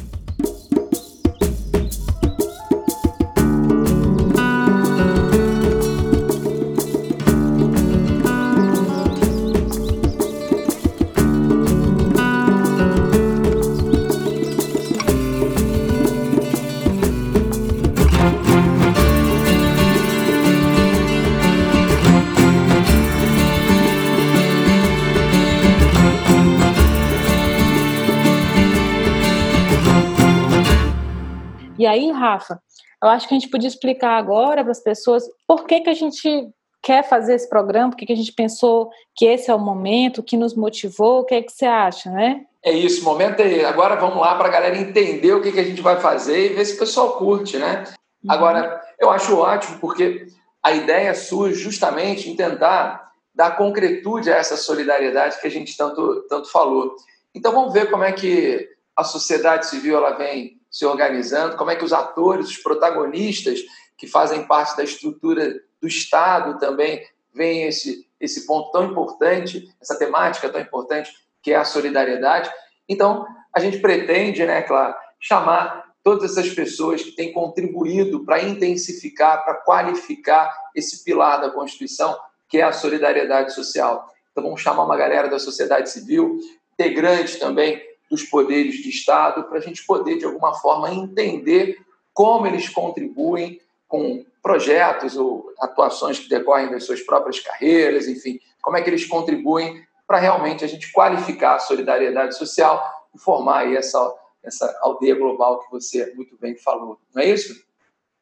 E 31.82 31.86
aí, 31.86 32.12
Rafa, 32.12 32.62
eu 33.02 33.08
acho 33.08 33.26
que 33.26 33.34
a 33.34 33.38
gente 33.40 33.50
podia 33.50 33.66
explicar 33.66 34.16
agora 34.16 34.62
para 34.62 34.70
as 34.70 34.80
pessoas 34.80 35.24
por 35.48 35.66
que, 35.66 35.80
que 35.80 35.90
a 35.90 35.94
gente 35.94 36.48
quer 36.80 37.02
fazer 37.02 37.34
esse 37.34 37.48
programa, 37.48 37.90
por 37.90 37.96
que, 37.96 38.06
que 38.06 38.12
a 38.12 38.16
gente 38.16 38.32
pensou 38.32 38.88
que 39.16 39.26
esse 39.26 39.50
é 39.50 39.54
o 39.54 39.58
momento, 39.58 40.18
o 40.18 40.22
que 40.22 40.36
nos 40.36 40.54
motivou, 40.54 41.18
o 41.18 41.24
que 41.24 41.34
é 41.34 41.42
que 41.42 41.50
você 41.50 41.64
acha, 41.66 42.08
né? 42.08 42.42
É 42.64 42.70
isso, 42.70 43.02
o 43.02 43.04
momento 43.04 43.40
é. 43.40 43.64
Agora 43.64 43.96
vamos 43.96 44.20
lá 44.20 44.36
para 44.36 44.46
a 44.46 44.52
galera 44.52 44.78
entender 44.78 45.32
o 45.32 45.42
que, 45.42 45.50
que 45.50 45.58
a 45.58 45.64
gente 45.64 45.82
vai 45.82 45.98
fazer 45.98 46.52
e 46.52 46.54
ver 46.54 46.64
se 46.64 46.76
o 46.76 46.78
pessoal 46.78 47.16
curte, 47.16 47.58
né? 47.58 47.82
Uhum. 48.22 48.30
Agora, 48.30 48.80
eu 49.00 49.10
acho 49.10 49.36
ótimo, 49.36 49.80
porque 49.80 50.28
a 50.62 50.70
ideia 50.70 51.12
surge 51.16 51.60
justamente 51.60 52.30
em 52.30 52.36
tentar 52.36 53.10
dar 53.34 53.56
concretude 53.56 54.32
a 54.32 54.36
essa 54.36 54.56
solidariedade 54.56 55.40
que 55.40 55.48
a 55.48 55.50
gente 55.50 55.76
tanto, 55.76 56.28
tanto 56.28 56.48
falou. 56.48 56.94
Então 57.34 57.50
vamos 57.50 57.72
ver 57.72 57.90
como 57.90 58.04
é 58.04 58.12
que 58.12 58.68
a 58.94 59.02
sociedade 59.02 59.66
civil 59.66 59.96
ela 59.96 60.12
vem 60.12 60.61
se 60.72 60.86
organizando, 60.86 61.56
como 61.56 61.70
é 61.70 61.76
que 61.76 61.84
os 61.84 61.92
atores, 61.92 62.48
os 62.48 62.56
protagonistas 62.56 63.60
que 63.98 64.06
fazem 64.06 64.46
parte 64.46 64.74
da 64.74 64.82
estrutura 64.82 65.60
do 65.80 65.86
Estado 65.86 66.58
também 66.58 67.06
veem 67.32 67.64
esse, 67.64 68.08
esse 68.18 68.46
ponto 68.46 68.72
tão 68.72 68.86
importante, 68.86 69.68
essa 69.80 69.98
temática 69.98 70.48
tão 70.48 70.60
importante 70.60 71.12
que 71.42 71.52
é 71.52 71.56
a 71.56 71.64
solidariedade. 71.64 72.50
Então, 72.88 73.26
a 73.54 73.60
gente 73.60 73.78
pretende, 73.80 74.44
né, 74.46 74.62
claro, 74.62 74.94
chamar 75.20 75.92
todas 76.02 76.36
essas 76.36 76.52
pessoas 76.52 77.02
que 77.02 77.12
têm 77.12 77.32
contribuído 77.32 78.24
para 78.24 78.42
intensificar, 78.42 79.44
para 79.44 79.54
qualificar 79.54 80.52
esse 80.74 81.04
pilar 81.04 81.40
da 81.40 81.50
Constituição, 81.50 82.18
que 82.48 82.58
é 82.58 82.62
a 82.62 82.72
solidariedade 82.72 83.54
social. 83.54 84.08
Então 84.30 84.42
vamos 84.42 84.60
chamar 84.60 84.84
uma 84.84 84.96
galera 84.96 85.28
da 85.28 85.38
sociedade 85.38 85.90
civil, 85.90 86.38
integrantes 86.72 87.38
também 87.38 87.80
dos 88.12 88.24
poderes 88.24 88.74
de 88.74 88.90
Estado, 88.90 89.44
para 89.44 89.56
a 89.56 89.60
gente 89.62 89.86
poder, 89.86 90.18
de 90.18 90.26
alguma 90.26 90.52
forma, 90.52 90.92
entender 90.92 91.78
como 92.12 92.46
eles 92.46 92.68
contribuem 92.68 93.58
com 93.88 94.22
projetos 94.42 95.16
ou 95.16 95.50
atuações 95.58 96.18
que 96.18 96.28
decorrem 96.28 96.70
das 96.70 96.84
suas 96.84 97.00
próprias 97.00 97.40
carreiras, 97.40 98.06
enfim, 98.06 98.38
como 98.60 98.76
é 98.76 98.82
que 98.82 98.90
eles 98.90 99.06
contribuem 99.06 99.82
para 100.06 100.18
realmente 100.18 100.62
a 100.62 100.68
gente 100.68 100.92
qualificar 100.92 101.54
a 101.54 101.58
solidariedade 101.58 102.36
social 102.36 102.84
e 103.14 103.18
formar 103.18 103.72
essa, 103.72 104.14
essa 104.44 104.78
aldeia 104.82 105.14
global 105.14 105.60
que 105.60 105.70
você 105.70 106.12
muito 106.14 106.36
bem 106.38 106.54
falou. 106.54 106.98
Não 107.14 107.22
é 107.22 107.30
isso? 107.30 107.64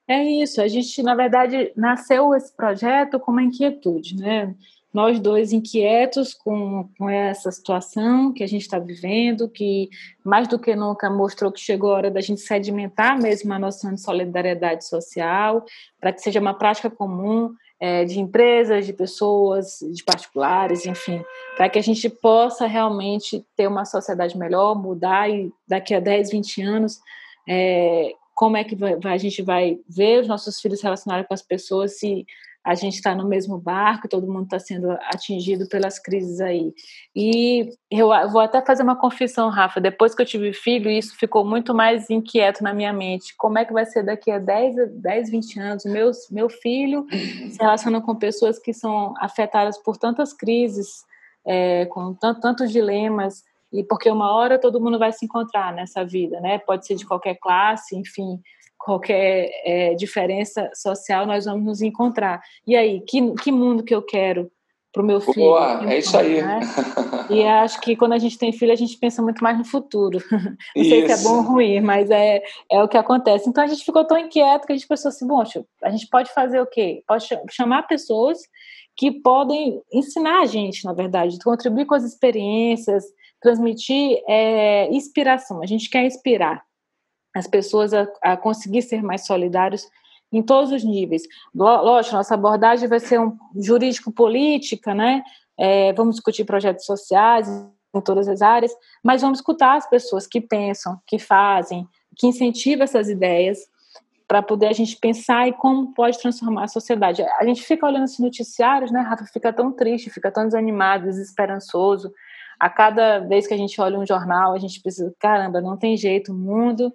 É 0.07 0.23
isso. 0.23 0.63
A 0.63 0.69
gente, 0.69 1.03
na 1.03 1.17
verdade, 1.17 1.73
nasceu 1.75 2.33
esse 2.33 2.53
projeto 2.53 3.19
com 3.19 3.33
uma 3.33 3.43
inquietude, 3.43 4.17
né? 4.17 4.55
Nós 4.93 5.21
dois 5.21 5.53
inquietos 5.53 6.35
com, 6.35 6.89
com 6.99 7.09
essa 7.09 7.51
situação 7.51 8.33
que 8.33 8.43
a 8.43 8.47
gente 8.47 8.63
está 8.63 8.79
vivendo, 8.79 9.49
que 9.49 9.89
mais 10.25 10.49
do 10.49 10.59
que 10.59 10.75
nunca 10.75 11.09
mostrou 11.09 11.53
que 11.53 11.61
chegou 11.61 11.93
a 11.93 11.97
hora 11.97 12.11
da 12.11 12.21
gente 12.21 12.41
sedimentar 12.41 13.21
mesmo 13.21 13.53
a 13.53 13.59
noção 13.59 13.95
de 13.95 14.01
solidariedade 14.01 14.87
social, 14.87 15.65
para 16.01 16.13
que 16.13 16.21
seja 16.21 16.41
uma 16.41 16.55
prática 16.55 16.91
comum 16.91 17.55
é, 17.79 18.05
de 18.05 18.21
empresas, 18.21 18.85
de 18.85 18.93
pessoas, 18.93 19.79
de 19.81 20.05
particulares, 20.05 20.85
enfim, 20.85 21.25
para 21.57 21.69
que 21.69 21.79
a 21.79 21.83
gente 21.83 22.11
possa 22.11 22.67
realmente 22.67 23.45
ter 23.57 23.69
uma 23.69 23.85
sociedade 23.85 24.37
melhor, 24.37 24.75
mudar 24.75 25.31
e 25.31 25.53
daqui 25.67 25.95
a 25.95 26.01
10, 26.01 26.31
20 26.31 26.63
anos. 26.63 27.01
É, 27.49 28.13
como 28.35 28.57
é 28.57 28.65
que 28.65 28.75
vai, 28.75 28.97
a 29.05 29.19
gente 29.19 29.41
vai 29.43 29.79
ver 29.89 30.21
os 30.21 30.29
nossos 30.29 30.61
filhos 30.61 30.83
relacionarem 30.83 31.27
com 31.27 31.35
as 31.35 31.43
pessoas 31.43 31.99
se 31.99 32.27
a 32.65 32.75
gente 32.75 32.95
está 32.95 33.15
no 33.15 33.27
mesmo 33.27 33.59
barco, 33.59 34.09
todo 34.09 34.31
mundo 34.31 34.45
está 34.45 34.59
sendo 34.59 34.91
atingido 34.91 35.67
pelas 35.67 35.99
crises 35.99 36.41
aí. 36.41 36.73
E 37.17 37.71
eu 37.91 38.09
vou 38.31 38.41
até 38.41 38.61
fazer 38.65 38.83
uma 38.83 38.97
confissão, 38.97 39.49
Rafa, 39.49 39.81
depois 39.81 40.15
que 40.15 40.21
eu 40.21 40.27
tive 40.27 40.53
filho, 40.53 40.91
isso 40.91 41.17
ficou 41.17 41.45
muito 41.45 41.75
mais 41.75 42.11
inquieto 42.11 42.63
na 42.63 42.75
minha 42.75 42.93
mente. 42.93 43.35
Como 43.39 43.59
é 43.59 43.65
que 43.65 43.73
vai 43.73 43.87
ser 43.87 44.03
daqui 44.03 44.31
a 44.31 44.39
10, 44.39 44.93
10 44.93 45.31
20 45.31 45.61
anos? 45.61 45.85
Meu, 45.87 46.11
meu 46.31 46.51
filho 46.51 47.07
se 47.11 47.59
relaciona 47.59 48.01
com 48.01 48.15
pessoas 48.15 48.59
que 48.59 48.75
são 48.75 49.15
afetadas 49.19 49.79
por 49.79 49.97
tantas 49.97 50.35
crises, 50.35 51.05
é, 51.47 51.87
com 51.87 52.13
tantos 52.13 52.71
dilemas, 52.71 53.43
e 53.73 53.83
porque 53.83 54.11
uma 54.11 54.35
hora 54.35 54.59
todo 54.59 54.81
mundo 54.81 54.99
vai 54.99 55.13
se 55.13 55.25
encontrar 55.25 55.73
nessa 55.73 56.05
vida, 56.05 56.41
né? 56.41 56.59
Pode 56.59 56.87
ser 56.87 56.97
de 56.97 57.07
qualquer 57.07 57.37
classe, 57.37 57.97
enfim 57.97 58.39
qualquer 58.81 59.51
é, 59.65 59.95
diferença 59.95 60.71
social, 60.75 61.27
nós 61.27 61.45
vamos 61.45 61.65
nos 61.65 61.83
encontrar. 61.83 62.41
E 62.67 62.75
aí, 62.75 63.01
que, 63.07 63.33
que 63.35 63.53
mundo 63.53 63.85
que 63.85 63.95
eu 63.95 64.03
quero 64.03 64.51
para 64.93 65.03
o 65.03 65.07
meu 65.07 65.21
filho? 65.21 65.47
Boa, 65.47 65.93
é 65.93 65.99
isso 65.99 66.17
aí. 66.17 66.43
Né? 66.43 66.61
E 67.31 67.45
acho 67.45 67.81
que 67.81 67.95
quando 67.95 68.13
a 68.15 68.19
gente 68.19 68.37
tem 68.37 68.53
filho, 68.53 68.73
a 68.73 68.77
gente 68.77 68.99
pensa 68.99 69.23
muito 69.23 69.41
mais 69.41 69.57
no 69.57 69.65
futuro. 69.65 70.19
Não 70.75 70.85
sei 70.85 71.07
se 71.07 71.13
é 71.13 71.17
bom 71.19 71.37
ou 71.37 71.43
ruim, 71.43 71.81
mas 71.81 72.11
é, 72.11 72.43
é 72.69 72.83
o 72.83 72.89
que 72.89 72.97
acontece. 72.97 73.49
Então 73.49 73.63
a 73.63 73.69
gente 73.69 73.85
ficou 73.85 74.05
tão 74.05 74.19
inquieto 74.19 74.67
que 74.67 74.73
a 74.73 74.77
gente 74.77 74.89
pensou 74.89 75.11
assim: 75.11 75.29
bom, 75.29 75.41
a 75.41 75.91
gente 75.91 76.09
pode 76.09 76.35
fazer 76.35 76.61
o 76.61 76.67
quê? 76.67 77.05
Pode 77.07 77.29
chamar 77.53 77.85
pessoas 77.85 78.39
que 78.97 79.13
podem 79.13 79.81
ensinar 79.93 80.41
a 80.41 80.47
gente, 80.47 80.85
na 80.85 80.93
verdade, 80.93 81.39
contribuir 81.39 81.87
com 81.87 81.95
as 81.95 82.03
experiências, 82.03 83.05
transmitir 83.41 84.21
é, 84.29 84.93
inspiração. 84.93 85.63
A 85.63 85.67
gente 85.67 85.89
quer 85.89 86.05
inspirar 86.05 86.65
as 87.35 87.47
pessoas 87.47 87.93
a, 87.95 88.07
a 88.23 88.37
conseguir 88.37 88.83
ser 88.83 89.03
mais 89.03 89.27
solidários 89.27 89.87
em 90.33 90.43
todos 90.43 90.73
os 90.73 90.85
níveis. 90.85 91.23
Lógico, 91.55 92.17
nossa 92.17 92.35
abordagem 92.35 92.89
vai 92.89 93.01
ser 93.01 93.21
um 93.21 93.37
jurídico-política, 93.57 94.95
né? 94.95 95.23
É, 95.59 95.93
vamos 95.93 96.17
discutir 96.17 96.45
projetos 96.45 96.85
sociais 96.85 97.49
em 97.95 98.01
todas 98.01 98.29
as 98.29 98.41
áreas, 98.41 98.73
mas 99.03 99.21
vamos 99.21 99.39
escutar 99.39 99.77
as 99.77 99.89
pessoas 99.89 100.27
que 100.27 100.41
pensam, 100.41 100.99
que 101.07 101.19
fazem, 101.19 101.87
que 102.17 102.27
incentivam 102.27 102.85
essas 102.85 103.09
ideias 103.09 103.59
para 104.29 104.43
poder 104.43 104.69
a 104.69 104.73
gente 104.73 104.97
pensar 104.97 105.49
em 105.49 105.53
como 105.53 105.93
pode 105.93 106.17
transformar 106.21 106.65
a 106.65 106.69
sociedade. 106.69 107.21
A 107.41 107.45
gente 107.45 107.63
fica 107.65 107.85
olhando 107.85 108.05
esses 108.05 108.21
noticiários, 108.21 108.93
né, 108.93 109.01
Rafa? 109.01 109.25
Fica 109.25 109.53
tão 109.53 109.73
triste, 109.73 110.09
fica 110.09 110.31
tão 110.31 110.45
desanimado, 110.45 111.07
desesperançoso. 111.07 112.13
A 112.59 112.71
cada 112.71 113.19
vez 113.19 113.49
que 113.49 113.55
a 113.55 113.57
gente 113.57 113.81
olha 113.81 113.99
um 113.99 114.07
jornal, 114.07 114.53
a 114.53 114.59
gente 114.59 114.81
pensa, 114.81 115.13
caramba, 115.19 115.61
não 115.61 115.77
tem 115.77 115.97
jeito, 115.97 116.31
o 116.31 116.35
mundo 116.35 116.95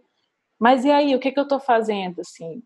mas 0.65 0.83
e 0.83 0.89
aí, 0.89 1.13
o 1.13 1.19
que, 1.19 1.31
que 1.31 1.39
eu 1.39 1.43
estou 1.43 1.59
fazendo? 1.59 2.21
Assim, 2.21 2.63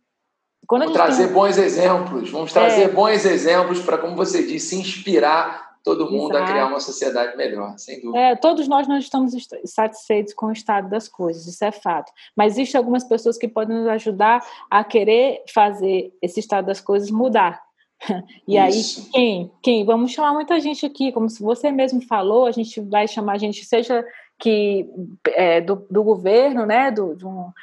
vamos 0.72 0.94
trazer 0.94 1.26
tem... 1.26 1.34
bons 1.34 1.58
exemplos, 1.58 2.30
vamos 2.32 2.54
trazer 2.54 2.84
é. 2.84 2.88
bons 2.88 3.26
exemplos 3.26 3.82
para, 3.82 3.98
como 3.98 4.16
você 4.16 4.42
disse, 4.48 4.78
inspirar 4.78 5.70
todo 5.84 6.10
mundo 6.10 6.32
Exato. 6.32 6.46
a 6.46 6.48
criar 6.48 6.68
uma 6.68 6.80
sociedade 6.80 7.36
melhor, 7.36 7.78
sem 7.78 8.00
dúvida. 8.00 8.18
É, 8.18 8.36
todos 8.38 8.70
nós 8.70 8.88
não 8.88 8.98
estamos 8.98 9.34
satisfeitos 9.66 10.34
com 10.34 10.46
o 10.46 10.54
estado 10.54 10.90
das 10.90 11.10
coisas, 11.10 11.46
isso 11.46 11.66
é 11.66 11.74
fato. 11.74 12.10
Mas 12.38 12.54
existem 12.54 12.80
algumas 12.80 13.04
pessoas 13.04 13.38
que 13.38 13.50
podem 13.50 13.76
nos 13.76 13.88
ajudar 13.90 14.48
a 14.72 14.82
querer 14.82 15.44
fazer 15.54 16.14
esse 16.22 16.40
estado 16.40 16.68
das 16.68 16.80
coisas 16.80 17.12
mudar. 17.12 17.62
E 18.48 18.58
isso. 18.58 19.02
aí, 19.02 19.12
quem? 19.12 19.52
Quem? 19.62 19.86
Vamos 19.86 20.12
chamar 20.12 20.32
muita 20.32 20.58
gente 20.62 20.86
aqui, 20.86 21.12
como 21.12 21.30
se 21.30 21.44
você 21.44 21.70
mesmo 21.70 22.02
falou, 22.02 22.46
a 22.46 22.52
gente 22.52 22.80
vai 22.80 23.10
chamar 23.10 23.38
gente, 23.38 23.66
seja 23.66 24.06
que 24.40 24.90
é, 25.28 25.60
do, 25.60 25.86
do 25.92 26.02
governo, 26.02 26.66
né, 26.66 26.90
do, 26.90 27.14
do, 27.14 27.54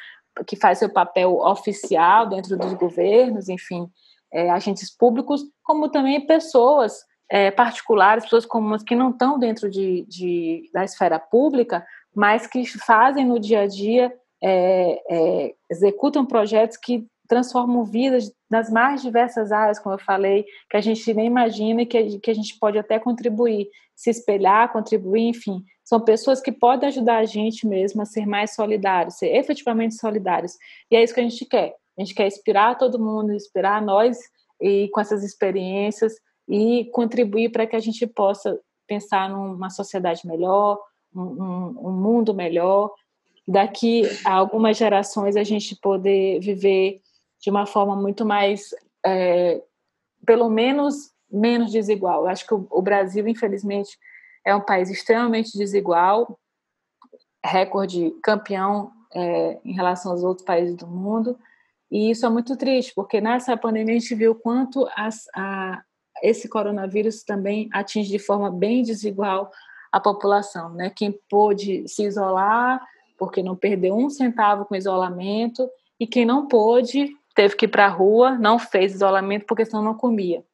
que 0.46 0.56
faz 0.56 0.78
seu 0.78 0.92
papel 0.92 1.36
oficial 1.38 2.28
dentro 2.28 2.56
dos 2.56 2.74
governos, 2.74 3.48
enfim, 3.48 3.88
é, 4.32 4.50
agentes 4.50 4.94
públicos, 4.94 5.42
como 5.62 5.88
também 5.88 6.26
pessoas 6.26 7.04
é, 7.30 7.50
particulares, 7.50 8.24
pessoas 8.24 8.46
comuns 8.46 8.82
que 8.82 8.94
não 8.94 9.10
estão 9.10 9.38
dentro 9.38 9.70
de, 9.70 10.04
de, 10.08 10.70
da 10.72 10.84
esfera 10.84 11.18
pública, 11.18 11.84
mas 12.14 12.46
que 12.46 12.64
fazem 12.66 13.24
no 13.24 13.38
dia 13.38 13.60
a 13.60 13.66
dia, 13.66 14.12
é, 14.42 15.02
é 15.08 15.54
executam 15.70 16.24
projetos 16.24 16.76
que 16.76 17.06
transformam 17.26 17.84
vidas 17.84 18.32
nas 18.48 18.70
mais 18.70 19.02
diversas 19.02 19.50
áreas, 19.50 19.78
como 19.78 19.94
eu 19.94 19.98
falei, 19.98 20.44
que 20.70 20.76
a 20.76 20.80
gente 20.80 21.12
nem 21.12 21.26
imagina 21.26 21.82
e 21.82 21.86
que, 21.86 22.18
que 22.20 22.30
a 22.30 22.34
gente 22.34 22.56
pode 22.58 22.78
até 22.78 22.98
contribuir, 22.98 23.68
se 23.94 24.10
espelhar, 24.10 24.72
contribuir, 24.72 25.28
enfim. 25.28 25.62
São 25.86 26.00
pessoas 26.00 26.40
que 26.40 26.50
podem 26.50 26.88
ajudar 26.88 27.18
a 27.18 27.24
gente 27.24 27.64
mesmo 27.64 28.02
a 28.02 28.04
ser 28.04 28.26
mais 28.26 28.56
solidários, 28.56 29.18
ser 29.18 29.28
efetivamente 29.36 29.94
solidários. 29.94 30.56
E 30.90 30.96
é 30.96 31.02
isso 31.02 31.14
que 31.14 31.20
a 31.20 31.22
gente 31.22 31.44
quer. 31.44 31.76
A 31.96 32.02
gente 32.02 32.12
quer 32.12 32.26
inspirar 32.26 32.76
todo 32.76 32.98
mundo, 32.98 33.32
inspirar 33.32 33.80
nós 33.80 34.18
e 34.60 34.88
com 34.88 35.00
essas 35.00 35.22
experiências 35.22 36.16
e 36.48 36.86
contribuir 36.86 37.52
para 37.52 37.68
que 37.68 37.76
a 37.76 37.78
gente 37.78 38.04
possa 38.04 38.58
pensar 38.84 39.30
numa 39.30 39.70
sociedade 39.70 40.26
melhor, 40.26 40.76
um, 41.14 41.22
um, 41.22 41.88
um 41.88 41.92
mundo 41.92 42.34
melhor. 42.34 42.92
Daqui 43.46 44.02
a 44.24 44.32
algumas 44.32 44.76
gerações 44.76 45.36
a 45.36 45.44
gente 45.44 45.76
poder 45.76 46.40
viver 46.40 47.00
de 47.40 47.48
uma 47.48 47.64
forma 47.64 47.94
muito 47.94 48.26
mais, 48.26 48.70
é, 49.04 49.62
pelo 50.26 50.50
menos, 50.50 51.12
menos 51.30 51.70
desigual. 51.70 52.22
Eu 52.22 52.28
acho 52.28 52.44
que 52.44 52.54
o, 52.54 52.66
o 52.72 52.82
Brasil, 52.82 53.28
infelizmente, 53.28 53.96
é 54.46 54.54
um 54.54 54.60
país 54.60 54.88
extremamente 54.88 55.58
desigual, 55.58 56.38
recorde 57.44 58.12
campeão 58.22 58.92
é, 59.12 59.58
em 59.64 59.72
relação 59.72 60.12
aos 60.12 60.22
outros 60.22 60.46
países 60.46 60.76
do 60.76 60.86
mundo, 60.86 61.36
e 61.90 62.10
isso 62.10 62.24
é 62.24 62.28
muito 62.28 62.56
triste, 62.56 62.92
porque 62.94 63.20
nessa 63.20 63.56
pandemia 63.56 63.96
a 63.96 63.98
gente 63.98 64.14
viu 64.14 64.34
quanto 64.36 64.88
as, 64.96 65.24
a, 65.34 65.82
esse 66.22 66.48
coronavírus 66.48 67.24
também 67.24 67.68
atinge 67.72 68.08
de 68.08 68.18
forma 68.18 68.50
bem 68.50 68.82
desigual 68.82 69.50
a 69.92 70.00
população, 70.00 70.70
né? 70.74 70.90
Quem 70.90 71.18
pôde 71.28 71.86
se 71.88 72.04
isolar 72.04 72.80
porque 73.18 73.42
não 73.42 73.56
perdeu 73.56 73.96
um 73.96 74.10
centavo 74.10 74.64
com 74.64 74.76
isolamento 74.76 75.68
e 75.98 76.06
quem 76.06 76.24
não 76.24 76.46
pôde 76.46 77.08
teve 77.34 77.56
que 77.56 77.64
ir 77.64 77.68
para 77.68 77.86
a 77.86 77.90
rua, 77.90 78.36
não 78.36 78.58
fez 78.58 78.94
isolamento 78.94 79.46
porque 79.46 79.64
senão 79.64 79.82
não 79.82 79.94
comia. 79.94 80.44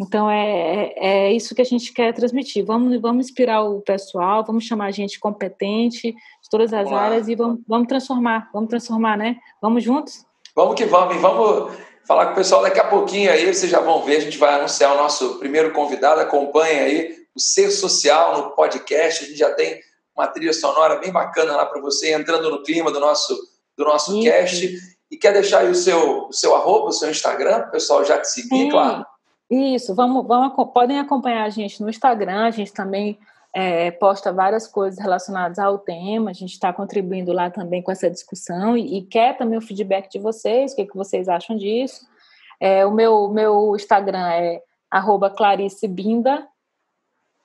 Então 0.00 0.28
é, 0.28 0.92
é, 0.96 1.28
é, 1.28 1.32
isso 1.32 1.54
que 1.54 1.62
a 1.62 1.64
gente 1.64 1.92
quer 1.92 2.12
transmitir. 2.12 2.64
Vamos, 2.64 3.00
vamos 3.00 3.26
inspirar 3.26 3.62
o 3.62 3.80
pessoal, 3.80 4.44
vamos 4.44 4.64
chamar 4.64 4.90
gente 4.90 5.20
competente 5.20 6.12
de 6.12 6.50
todas 6.50 6.72
as 6.72 6.84
vamos 6.84 6.98
áreas 6.98 7.28
e 7.28 7.34
vamos, 7.34 7.60
vamos 7.66 7.86
transformar, 7.86 8.50
vamos 8.52 8.68
transformar, 8.68 9.16
né? 9.16 9.36
Vamos 9.62 9.84
juntos? 9.84 10.26
Vamos 10.54 10.74
que 10.74 10.84
vamos, 10.84 11.16
e 11.16 11.18
vamos 11.18 11.72
falar 12.06 12.26
com 12.26 12.32
o 12.32 12.36
pessoal 12.36 12.62
daqui 12.62 12.80
a 12.80 12.88
pouquinho 12.88 13.30
aí, 13.30 13.52
vocês 13.52 13.70
já 13.70 13.80
vão 13.80 14.02
ver, 14.02 14.16
a 14.16 14.20
gente 14.20 14.38
vai 14.38 14.54
anunciar 14.54 14.94
o 14.94 14.98
nosso 14.98 15.38
primeiro 15.38 15.72
convidado, 15.72 16.20
acompanha 16.20 16.82
aí 16.82 17.14
o 17.34 17.40
Ser 17.40 17.70
Social 17.70 18.36
no 18.38 18.50
podcast, 18.50 19.24
a 19.24 19.26
gente 19.26 19.38
já 19.38 19.52
tem 19.52 19.80
uma 20.16 20.26
trilha 20.28 20.52
sonora 20.52 20.96
bem 20.96 21.10
bacana 21.10 21.56
lá 21.56 21.66
para 21.66 21.80
você, 21.80 22.12
entrando 22.12 22.50
no 22.50 22.62
clima 22.62 22.90
do 22.90 23.00
nosso, 23.00 23.36
do 23.76 23.84
nosso 23.84 24.20
cast. 24.22 24.78
E 25.10 25.16
quer 25.16 25.32
deixar 25.32 25.60
aí 25.60 25.70
o 25.70 25.74
seu, 25.74 26.26
o 26.28 26.32
seu 26.32 26.54
arroba, 26.54 26.88
o 26.88 26.92
seu 26.92 27.10
Instagram, 27.10 27.66
o 27.68 27.70
pessoal 27.70 28.04
já 28.04 28.18
te 28.18 28.28
seguir, 28.28 28.48
Sim. 28.48 28.70
claro. 28.70 29.04
Isso, 29.50 29.94
vamos, 29.94 30.26
vamos, 30.26 30.54
podem 30.72 30.98
acompanhar 30.98 31.44
a 31.44 31.50
gente 31.50 31.82
no 31.82 31.90
Instagram, 31.90 32.46
a 32.46 32.50
gente 32.50 32.72
também 32.72 33.18
é, 33.54 33.90
posta 33.92 34.32
várias 34.32 34.66
coisas 34.66 34.98
relacionadas 34.98 35.58
ao 35.58 35.78
tema, 35.78 36.30
a 36.30 36.34
gente 36.34 36.52
está 36.52 36.72
contribuindo 36.72 37.32
lá 37.32 37.50
também 37.50 37.82
com 37.82 37.92
essa 37.92 38.10
discussão 38.10 38.76
e, 38.76 38.98
e, 38.98 39.02
quer 39.02 39.36
também 39.36 39.56
o 39.56 39.62
feedback 39.62 40.10
de 40.10 40.18
vocês, 40.18 40.72
o 40.72 40.76
que, 40.76 40.86
que 40.86 40.96
vocês 40.96 41.28
acham 41.28 41.56
disso. 41.56 42.06
É, 42.58 42.84
o 42.84 42.90
meu, 42.90 43.28
meu 43.28 43.76
Instagram 43.76 44.28
é 44.30 44.62
arroba 44.90 45.30
Clarice 45.30 45.86
Binda, 45.86 46.46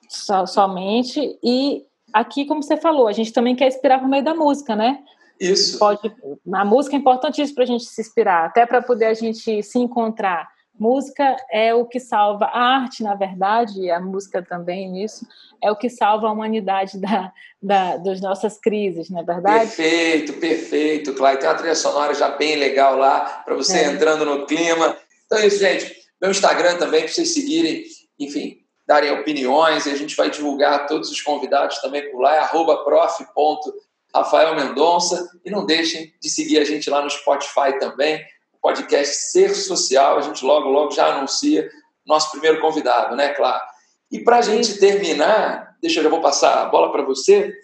so, 0.08 0.46
somente. 0.46 1.38
E 1.44 1.84
aqui, 2.12 2.44
como 2.44 2.62
você 2.62 2.76
falou, 2.76 3.06
a 3.06 3.12
gente 3.12 3.32
também 3.32 3.54
quer 3.54 3.68
inspirar 3.68 4.00
por 4.00 4.08
meio 4.08 4.24
da 4.24 4.34
música, 4.34 4.74
né? 4.74 5.02
Isso. 5.40 5.78
Pode, 5.78 6.12
a 6.52 6.64
música 6.64 6.96
é 6.96 6.98
importantíssima 6.98 7.54
para 7.54 7.64
a 7.64 7.66
gente 7.66 7.84
se 7.84 8.00
inspirar, 8.00 8.46
até 8.46 8.66
para 8.66 8.82
poder 8.82 9.06
a 9.06 9.14
gente 9.14 9.62
se 9.62 9.78
encontrar. 9.78 10.48
Música 10.80 11.36
é 11.50 11.74
o 11.74 11.84
que 11.84 12.00
salva 12.00 12.46
a 12.46 12.58
arte, 12.58 13.02
na 13.02 13.14
verdade, 13.14 13.90
a 13.90 14.00
música 14.00 14.42
também 14.42 14.90
nisso, 14.90 15.26
é 15.62 15.70
o 15.70 15.76
que 15.76 15.90
salva 15.90 16.26
a 16.26 16.32
humanidade 16.32 16.96
da, 16.98 17.30
da, 17.62 17.98
das 17.98 18.18
nossas 18.22 18.58
crises, 18.58 19.10
não 19.10 19.20
é 19.20 19.22
verdade? 19.22 19.66
Perfeito, 19.66 20.32
perfeito, 20.40 21.12
Clay. 21.12 21.36
Tem 21.36 21.50
uma 21.50 21.54
trilha 21.54 21.74
sonora 21.74 22.14
já 22.14 22.30
bem 22.30 22.56
legal 22.56 22.96
lá, 22.96 23.42
para 23.44 23.54
você 23.54 23.80
é. 23.80 23.92
entrando 23.92 24.24
no 24.24 24.46
clima. 24.46 24.96
Então 25.26 25.36
é 25.36 25.48
isso, 25.48 25.58
gente. 25.58 25.94
Meu 26.18 26.30
Instagram 26.30 26.78
também, 26.78 27.02
para 27.02 27.12
vocês 27.12 27.34
seguirem, 27.34 27.84
enfim, 28.18 28.62
darem 28.88 29.12
opiniões, 29.12 29.84
e 29.84 29.90
a 29.90 29.96
gente 29.96 30.16
vai 30.16 30.30
divulgar 30.30 30.86
todos 30.86 31.10
os 31.10 31.20
convidados 31.20 31.78
também 31.82 32.10
por 32.10 32.22
lá, 32.22 32.36
é 32.36 32.38
arroba 32.38 32.82
prof.rafael 32.84 34.56
Mendonça. 34.56 35.28
E 35.44 35.50
não 35.50 35.66
deixem 35.66 36.10
de 36.18 36.30
seguir 36.30 36.58
a 36.58 36.64
gente 36.64 36.88
lá 36.88 37.02
no 37.02 37.10
Spotify 37.10 37.78
também 37.78 38.24
podcast 38.60 39.14
Ser 39.14 39.54
Social. 39.54 40.18
A 40.18 40.20
gente 40.22 40.44
logo, 40.44 40.68
logo 40.68 40.90
já 40.90 41.16
anuncia 41.16 41.68
nosso 42.06 42.30
primeiro 42.30 42.60
convidado, 42.60 43.14
né, 43.16 43.30
Claro? 43.30 43.62
E 44.10 44.18
para 44.18 44.38
a 44.38 44.42
gente 44.42 44.78
terminar, 44.78 45.76
deixa 45.80 46.00
eu 46.00 46.04
já 46.04 46.10
vou 46.10 46.20
passar 46.20 46.62
a 46.62 46.66
bola 46.66 46.90
para 46.90 47.02
você. 47.02 47.54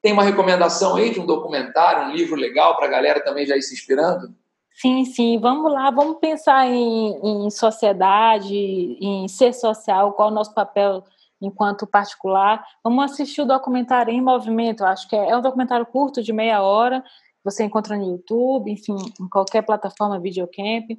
Tem 0.00 0.12
uma 0.12 0.22
recomendação 0.22 0.96
aí 0.96 1.10
de 1.10 1.20
um 1.20 1.26
documentário, 1.26 2.08
um 2.08 2.12
livro 2.12 2.36
legal 2.36 2.74
para 2.74 2.86
a 2.86 2.90
galera 2.90 3.22
também 3.22 3.44
já 3.44 3.54
ir 3.54 3.62
se 3.62 3.74
inspirando? 3.74 4.34
Sim, 4.72 5.04
sim, 5.04 5.38
vamos 5.38 5.70
lá, 5.70 5.90
vamos 5.90 6.18
pensar 6.18 6.66
em, 6.66 7.20
em 7.22 7.50
sociedade, 7.50 8.56
em 8.56 9.28
ser 9.28 9.52
social, 9.52 10.12
qual 10.14 10.30
é 10.30 10.32
o 10.32 10.34
nosso 10.34 10.54
papel 10.54 11.04
enquanto 11.40 11.86
particular. 11.86 12.64
Vamos 12.82 13.12
assistir 13.12 13.42
o 13.42 13.46
documentário 13.46 14.10
Em 14.10 14.22
Movimento, 14.22 14.84
acho 14.84 15.06
que 15.06 15.14
é, 15.14 15.30
é 15.30 15.36
um 15.36 15.42
documentário 15.42 15.84
curto, 15.84 16.22
de 16.22 16.32
meia 16.32 16.62
hora, 16.62 17.04
você 17.44 17.64
encontra 17.64 17.96
no 17.96 18.04
YouTube, 18.04 18.70
enfim, 18.70 18.96
em 19.20 19.28
qualquer 19.28 19.62
plataforma 19.62 20.20
videocamp. 20.20 20.90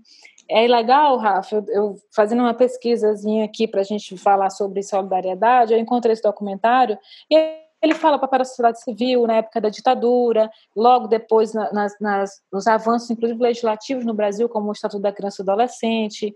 É 0.50 0.68
legal, 0.68 1.18
Rafa, 1.18 1.56
eu, 1.56 1.66
eu 1.70 1.96
fazendo 2.14 2.40
uma 2.40 2.54
pesquisazinha 2.54 3.46
aqui 3.46 3.68
para 3.68 3.82
a 3.82 3.86
gente 3.86 4.18
falar 4.18 4.50
sobre 4.50 4.84
solidariedade, 4.84 5.74
eu 5.74 5.80
encontrei 5.80 6.14
esse 6.14 6.24
documentário 6.24 6.98
e 7.30 7.62
ele 7.82 7.96
fala 7.96 8.20
para 8.20 8.44
a 8.44 8.46
sociedade 8.46 8.82
civil 8.82 9.26
na 9.26 9.38
época 9.38 9.60
da 9.60 9.70
ditadura, 9.70 10.52
logo 10.76 11.08
depois 11.08 11.54
nas, 11.54 12.00
nas, 12.00 12.42
nos 12.52 12.68
avanços, 12.68 13.10
inclusive 13.10 13.42
legislativos 13.42 14.06
no 14.06 14.14
Brasil, 14.14 14.48
como 14.48 14.70
o 14.70 14.72
Estatuto 14.72 15.02
da 15.02 15.12
Criança 15.12 15.42
e 15.42 15.44
Adolescente, 15.44 16.36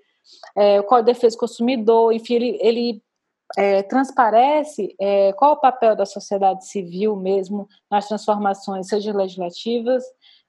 é, 0.55 0.79
o 0.79 0.83
Código 0.83 1.05
de 1.05 1.13
Defesa 1.13 1.35
do 1.35 1.39
Consumidor, 1.39 2.11
enfim, 2.11 2.33
ele, 2.33 2.57
ele 2.61 3.03
é, 3.57 3.83
transparece 3.83 4.95
é, 4.99 5.33
qual 5.33 5.53
o 5.53 5.59
papel 5.59 5.95
da 5.95 6.05
sociedade 6.05 6.67
civil 6.67 7.15
mesmo 7.15 7.67
nas 7.89 8.07
transformações, 8.07 8.87
seja 8.87 9.13
legislativas, 9.13 10.03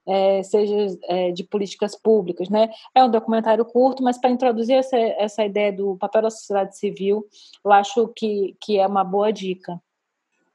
é, 0.06 0.42
seja 0.42 0.98
é, 1.08 1.32
de 1.32 1.44
políticas 1.44 1.96
públicas. 1.96 2.48
Né? 2.48 2.68
É 2.94 3.02
um 3.02 3.10
documentário 3.10 3.64
curto, 3.64 4.02
mas 4.02 4.18
para 4.18 4.30
introduzir 4.30 4.76
essa, 4.76 4.96
essa 4.96 5.44
ideia 5.44 5.72
do 5.72 5.96
papel 5.96 6.22
da 6.22 6.30
sociedade 6.30 6.78
civil, 6.78 7.26
eu 7.64 7.72
acho 7.72 8.08
que, 8.14 8.56
que 8.60 8.78
é 8.78 8.86
uma 8.86 9.04
boa 9.04 9.32
dica. 9.32 9.80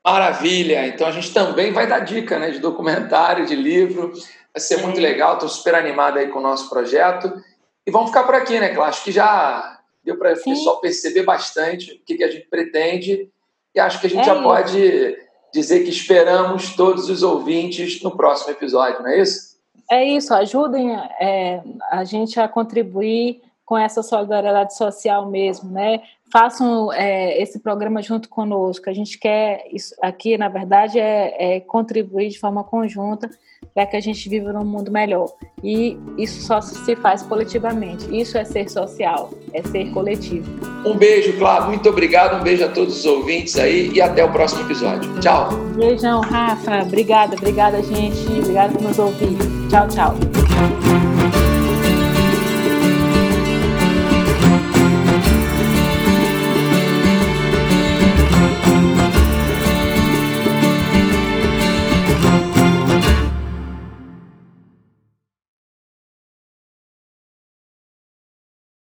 Maravilha! 0.03 0.87
Então 0.87 1.05
a 1.05 1.11
gente 1.11 1.31
também 1.33 1.71
vai 1.71 1.85
dar 1.85 1.99
dica 1.99 2.39
né, 2.39 2.49
de 2.49 2.59
documentário, 2.59 3.45
de 3.45 3.55
livro. 3.55 4.13
Vai 4.53 4.59
ser 4.59 4.81
muito 4.81 4.99
legal, 4.99 5.35
estou 5.35 5.47
super 5.47 5.75
animado 5.75 6.17
aí 6.17 6.27
com 6.27 6.39
o 6.39 6.43
nosso 6.43 6.69
projeto. 6.69 7.31
E 7.85 7.91
vamos 7.91 8.09
ficar 8.09 8.23
por 8.23 8.35
aqui, 8.35 8.59
né, 8.59 8.69
Cláudio? 8.69 8.89
Acho 8.89 9.03
que 9.03 9.11
já 9.11 9.81
deu 10.03 10.17
para 10.17 10.33
o 10.33 10.43
pessoal 10.43 10.79
perceber 10.79 11.23
bastante 11.23 11.93
o 11.93 11.99
que, 12.05 12.15
que, 12.15 12.23
a 12.23 12.31
gente 12.31 12.47
pretende 12.47 13.29
e 13.73 13.79
acho 13.79 13.99
que 13.99 14.07
a 14.07 14.09
gente 14.09 14.21
é 14.21 14.25
já 14.25 14.33
isso. 14.33 14.43
pode 14.43 15.17
dizer 15.53 15.83
que 15.83 15.89
esperamos 15.89 16.75
todos 16.75 17.09
os 17.09 17.23
ouvintes 17.23 18.01
no 18.01 18.11
próximo 18.11 18.51
episódio, 18.51 19.01
não 19.01 19.09
é 19.09 19.21
isso? 19.21 19.51
É 19.89 20.03
isso, 20.05 20.33
ajudem 20.33 20.95
é, 21.19 21.61
a 21.89 22.03
gente 22.03 22.39
a 22.39 22.47
contribuir 22.47 23.41
com 23.65 23.77
essa 23.77 24.01
solidariedade 24.03 24.75
social 24.75 25.29
mesmo, 25.29 25.69
né? 25.69 26.01
Façam 26.31 26.91
é, 26.93 27.41
esse 27.41 27.59
programa 27.59 28.01
junto 28.01 28.29
conosco. 28.29 28.89
A 28.89 28.93
gente 28.93 29.17
quer 29.17 29.65
isso 29.71 29.93
aqui, 30.01 30.37
na 30.37 30.49
verdade, 30.49 30.99
é, 30.99 31.55
é 31.55 31.59
contribuir 31.59 32.29
de 32.29 32.39
forma 32.39 32.63
conjunta 32.63 33.29
para 33.73 33.86
que 33.86 33.95
a 33.95 33.99
gente 33.99 34.27
viva 34.27 34.51
num 34.51 34.65
mundo 34.65 34.91
melhor. 34.91 35.27
E 35.63 35.97
isso 36.17 36.41
só 36.41 36.62
se 36.62 36.95
faz 36.95 37.21
coletivamente. 37.21 38.05
Isso 38.15 38.38
é 38.38 38.43
ser 38.43 38.69
social, 38.69 39.31
é 39.53 39.62
ser 39.63 39.91
coletivo. 39.91 40.49
Um 40.86 40.97
beijo, 40.97 41.38
Cláudio. 41.38 41.69
Muito 41.69 41.89
obrigado. 41.89 42.39
Um 42.39 42.43
beijo 42.43 42.65
a 42.65 42.69
todos 42.69 42.99
os 42.99 43.05
ouvintes 43.05 43.57
aí 43.57 43.91
e 43.93 44.01
até 44.01 44.23
o 44.23 44.31
próximo 44.31 44.62
episódio. 44.63 45.10
Tchau. 45.19 45.49
Beijão, 45.75 46.21
Rafa. 46.21 46.81
Obrigada, 46.81 47.36
obrigada, 47.36 47.81
gente. 47.84 48.25
Obrigada 48.39 48.73
por 48.73 48.81
nos 48.81 48.99
ouvir. 48.99 49.38
Tchau, 49.69 49.88
tchau. 49.88 51.00